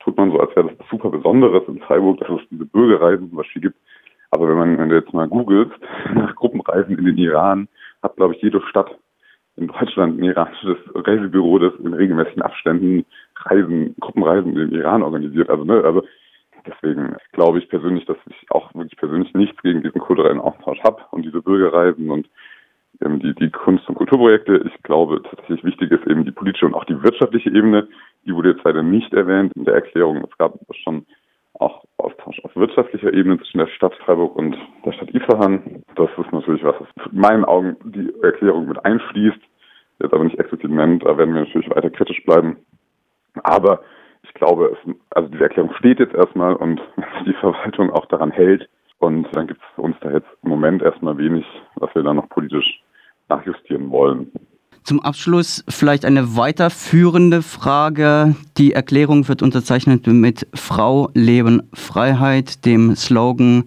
tut 0.00 0.16
man 0.16 0.32
so, 0.32 0.40
als 0.40 0.54
wäre 0.56 0.72
das 0.74 0.88
super 0.90 1.10
Besonderes 1.10 1.62
in 1.68 1.78
Freiburg, 1.80 2.18
dass 2.18 2.28
es 2.28 2.48
diese 2.50 2.66
Bürgerreisen 2.66 3.28
zum 3.28 3.38
Beispiel 3.38 3.62
gibt. 3.62 3.76
Aber 4.30 4.48
wenn 4.48 4.58
man, 4.58 4.78
wenn 4.78 4.88
du 4.88 4.96
jetzt 4.96 5.12
mal 5.12 5.28
googelst 5.28 5.72
nach 6.14 6.34
Gruppenreisen 6.34 6.98
in 6.98 7.04
den 7.04 7.18
Iran, 7.18 7.68
hat 8.02 8.16
glaube 8.16 8.34
ich 8.34 8.42
jede 8.42 8.60
Stadt 8.62 8.90
in 9.56 9.68
Deutschland 9.68 10.18
ein 10.18 10.24
iranisches 10.24 10.78
Reisebüro, 10.94 11.58
das 11.58 11.74
in 11.74 11.92
regelmäßigen 11.92 12.42
Abständen 12.42 13.04
Reisen, 13.36 13.94
Gruppenreisen 14.00 14.52
in 14.52 14.70
den 14.70 14.80
Iran 14.80 15.02
organisiert. 15.02 15.50
Also, 15.50 15.64
ne, 15.64 15.82
also 15.84 16.02
deswegen 16.66 17.16
glaube 17.32 17.58
ich 17.58 17.68
persönlich, 17.68 18.06
dass 18.06 18.16
ich 18.28 18.50
auch 18.50 18.74
wirklich 18.74 18.96
persönlich 18.96 19.34
nichts 19.34 19.60
gegen 19.62 19.82
diesen 19.82 20.00
kulturellen 20.00 20.40
Austausch 20.40 20.80
habe 20.82 21.02
und 21.10 21.24
diese 21.24 21.42
Bürgerreisen 21.42 22.10
und 22.10 22.28
ähm, 23.00 23.20
die, 23.20 23.34
die 23.34 23.50
Kunst- 23.50 23.88
und 23.88 23.94
Kulturprojekte. 23.94 24.64
Ich 24.66 24.82
glaube, 24.82 25.22
tatsächlich 25.22 25.64
wichtig 25.64 25.90
ist 25.90 26.06
eben 26.06 26.24
die 26.24 26.32
politische 26.32 26.66
und 26.66 26.74
auch 26.74 26.84
die 26.84 27.02
wirtschaftliche 27.02 27.50
Ebene. 27.50 27.88
Die 28.26 28.34
wurde 28.34 28.50
jetzt 28.50 28.64
leider 28.64 28.82
nicht 28.82 29.12
erwähnt 29.14 29.52
in 29.56 29.64
der 29.64 29.74
Erklärung. 29.74 30.24
Es 30.30 30.38
gab 30.38 30.58
schon 30.82 31.06
auch 31.54 31.84
Austausch 31.98 32.40
auf 32.44 32.54
wirtschaftlicher 32.56 33.12
Ebene 33.12 33.38
zwischen 33.38 33.58
der 33.58 33.68
Stadt 33.68 33.94
Freiburg 34.04 34.36
und 34.36 34.56
der 34.84 34.92
Stadt 34.92 35.10
Isfahan. 35.10 35.82
Das 35.94 36.10
ist 36.18 36.32
natürlich 36.32 36.64
was, 36.64 36.74
was 36.80 37.12
in 37.12 37.18
meinen 37.18 37.44
Augen 37.44 37.76
die 37.84 38.12
Erklärung 38.22 38.68
mit 38.68 38.84
einfließt, 38.84 39.40
jetzt 40.00 40.12
aber 40.12 40.24
nicht 40.24 40.38
explizit 40.38 40.70
nennt. 40.70 41.04
Da 41.04 41.16
werden 41.16 41.34
wir 41.34 41.42
natürlich 41.42 41.70
weiter 41.70 41.90
kritisch 41.90 42.22
bleiben. 42.24 42.56
Aber 43.44 43.82
ich 44.22 44.34
glaube, 44.34 44.76
es, 44.76 44.94
also 45.10 45.28
diese 45.28 45.44
Erklärung 45.44 45.72
steht 45.74 45.98
jetzt 45.98 46.14
erstmal 46.14 46.54
und 46.54 46.80
die 47.26 47.34
Verwaltung 47.34 47.90
auch 47.90 48.06
daran 48.06 48.30
hält. 48.30 48.68
Und 49.02 49.26
dann 49.32 49.48
gibt 49.48 49.60
es 49.60 49.66
für 49.74 49.82
uns 49.82 49.96
da 50.00 50.12
jetzt 50.12 50.28
im 50.44 50.50
Moment 50.50 50.80
erstmal 50.80 51.18
wenig, 51.18 51.44
was 51.74 51.92
wir 51.92 52.04
da 52.04 52.14
noch 52.14 52.28
politisch 52.28 52.80
nachjustieren 53.28 53.90
wollen. 53.90 54.30
Zum 54.84 55.00
Abschluss 55.00 55.64
vielleicht 55.68 56.04
eine 56.04 56.36
weiterführende 56.36 57.42
Frage. 57.42 58.36
Die 58.58 58.74
Erklärung 58.74 59.26
wird 59.26 59.42
unterzeichnet 59.42 60.06
mit 60.06 60.46
Frau, 60.54 61.10
Leben, 61.14 61.68
Freiheit, 61.74 62.64
dem 62.64 62.94
Slogan, 62.94 63.64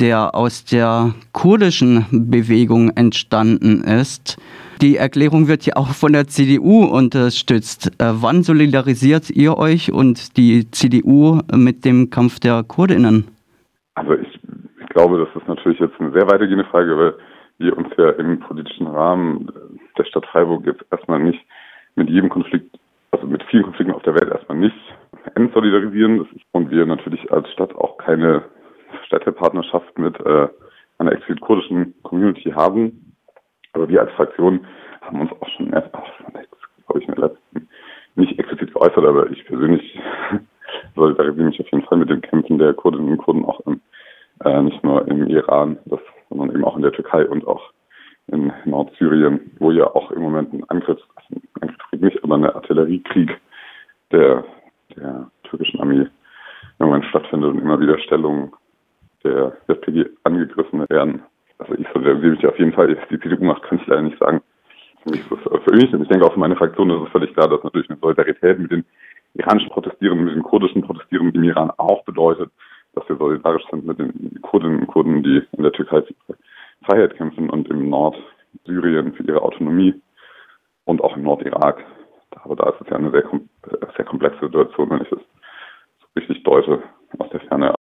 der 0.00 0.34
aus 0.34 0.66
der 0.66 1.14
kurdischen 1.32 2.04
Bewegung 2.10 2.90
entstanden 2.90 3.82
ist. 3.84 4.36
Die 4.82 4.98
Erklärung 4.98 5.48
wird 5.48 5.64
ja 5.64 5.76
auch 5.76 5.94
von 5.94 6.12
der 6.12 6.26
CDU 6.26 6.84
unterstützt. 6.84 7.86
Äh, 7.98 8.12
wann 8.20 8.42
solidarisiert 8.42 9.30
ihr 9.30 9.56
euch 9.56 9.92
und 9.92 10.36
die 10.36 10.70
CDU 10.70 11.40
mit 11.54 11.86
dem 11.86 12.10
Kampf 12.10 12.38
der 12.38 12.64
Kurdinnen? 12.64 13.28
Also 13.94 14.14
ich, 14.14 14.33
ich 14.33 14.33
glaube, 14.94 15.18
das 15.18 15.42
ist 15.42 15.48
natürlich 15.48 15.78
jetzt 15.78 16.00
eine 16.00 16.12
sehr 16.12 16.26
weitergehende 16.30 16.64
Frage, 16.64 16.96
weil 16.96 17.14
wir 17.58 17.76
uns 17.76 17.88
ja 17.96 18.10
im 18.10 18.40
politischen 18.40 18.86
Rahmen 18.86 19.52
der 19.98 20.04
Stadt 20.04 20.26
Freiburg 20.26 20.66
jetzt 20.66 20.84
erstmal 20.90 21.20
nicht 21.20 21.40
mit 21.94 22.08
jedem 22.08 22.30
Konflikt, 22.30 22.76
also 23.10 23.26
mit 23.26 23.42
vielen 23.44 23.64
Konflikten 23.64 23.94
auf 23.94 24.02
der 24.02 24.14
Welt 24.14 24.30
erstmal 24.30 24.58
nicht 24.58 24.76
entsolidarisieren. 25.34 26.26
und 26.52 26.70
wir 26.70 26.86
natürlich 26.86 27.30
als 27.32 27.50
Stadt 27.52 27.74
auch 27.76 27.98
keine 27.98 28.42
Städtepartnerschaft 29.06 29.98
mit 29.98 30.18
äh, 30.20 30.48
einer 30.98 31.12
explizit 31.12 31.40
kurdischen 31.40 31.94
Community 32.02 32.50
haben. 32.50 33.14
Aber 33.72 33.88
wir 33.88 34.00
als 34.00 34.12
Fraktion 34.12 34.66
haben 35.00 35.20
uns 35.20 35.32
auch 35.32 35.48
schon 35.56 35.70
glaube 35.70 37.00
ich, 37.00 37.08
in 37.08 37.14
der 37.14 37.28
letzten 37.28 37.68
nicht 38.16 38.38
explizit 38.38 38.72
geäußert, 38.72 39.04
aber 39.04 39.30
ich 39.30 39.44
persönlich 39.44 39.98
solidarisiere 40.94 41.46
mich 41.46 41.60
auf 41.60 41.70
jeden 41.70 41.84
Fall 41.84 41.98
mit 41.98 42.10
den 42.10 42.20
Kämpfen 42.20 42.58
der 42.58 42.74
Kurdinnen 42.74 43.10
und 43.10 43.18
Kurden 43.18 43.44
auch 43.44 43.60
im, 43.66 43.80
äh, 44.44 44.62
nicht 44.62 44.82
nur 44.82 45.06
im 45.08 45.26
Iran, 45.28 45.78
das, 45.86 46.00
sondern 46.28 46.50
eben 46.50 46.64
auch 46.64 46.76
in 46.76 46.82
der 46.82 46.92
Türkei 46.92 47.26
und 47.26 47.46
auch 47.46 47.72
in 48.28 48.52
Nordsyrien, 48.64 49.52
wo 49.58 49.70
ja 49.70 49.86
auch 49.86 50.10
im 50.10 50.22
Moment 50.22 50.52
ein 50.52 50.64
Angriff, 50.68 51.00
ein 51.30 51.42
Angriffskrieg 51.60 52.00
nicht, 52.00 52.24
aber 52.24 52.36
ein 52.36 52.44
Artilleriekrieg 52.44 53.38
der, 54.10 54.44
der 54.96 55.30
türkischen 55.44 55.80
Armee 55.80 56.06
im 56.78 56.86
Moment 56.86 57.04
stattfindet 57.06 57.50
und 57.50 57.60
immer 57.60 57.78
wieder 57.80 57.98
Stellungen 57.98 58.52
der 59.22 59.56
SPD 59.68 60.06
angegriffen 60.24 60.84
werden. 60.88 61.22
Also 61.58 61.74
ich 61.74 61.86
solidariere 61.92 62.32
mich 62.32 62.46
auf 62.46 62.58
jeden 62.58 62.72
Fall, 62.72 62.96
die 63.10 63.20
CDU 63.20 63.44
macht, 63.44 63.62
kann 63.62 63.78
ich 63.78 63.86
leider 63.86 64.02
nicht 64.02 64.18
sagen. 64.18 64.40
Für 65.02 65.10
mich, 65.10 65.20
ist 65.20 65.30
das, 65.30 65.62
für 65.62 65.74
mich 65.74 65.92
und 65.92 66.02
ich 66.02 66.08
denke 66.08 66.26
auch 66.26 66.32
für 66.32 66.40
meine 66.40 66.56
Fraktion 66.56 66.90
ist 66.90 67.02
es 67.06 67.12
völlig 67.12 67.32
klar, 67.34 67.48
dass 67.48 67.62
natürlich 67.62 67.88
eine 67.90 67.98
Solidarität 68.00 68.58
mit 68.58 68.72
den 68.72 68.84
iranischen 69.34 69.70
Protestierenden, 69.70 70.26
mit 70.26 70.34
den 70.34 70.42
kurdischen 70.42 70.82
Protestierenden 70.82 71.34
im 71.36 71.44
Iran 71.44 71.70
auch 71.76 72.04
bedeutet, 72.04 72.50
dass 72.94 73.08
wir 73.08 73.16
solidarisch 73.16 73.64
sind 73.70 73.86
mit 73.86 73.98
den 73.98 74.40
Kurdinnen 74.42 74.80
und 74.80 74.86
Kurden, 74.86 75.22
die 75.22 75.42
in 75.52 75.62
der 75.62 75.72
Türkei 75.72 76.02
Freiheit 76.84 77.16
kämpfen 77.16 77.50
und 77.50 77.68
im 77.68 77.88
Nordsyrien 77.88 79.14
für 79.14 79.22
ihre 79.24 79.42
Autonomie 79.42 79.94
und 80.84 81.02
auch 81.02 81.16
im 81.16 81.22
Nordirak. 81.22 81.82
Aber 82.42 82.56
da 82.56 82.70
ist 82.70 82.80
es 82.80 82.88
ja 82.88 82.96
eine 82.96 83.10
sehr, 83.10 83.24
sehr 83.96 84.04
komplexe 84.04 84.46
Situation, 84.46 84.90
wenn 84.90 85.02
ich 85.02 85.12
es 85.12 85.18
so 85.18 86.06
richtig 86.16 86.42
deute. 86.42 86.82
aus 87.18 87.30
der 87.30 87.40
Ferne 87.40 87.74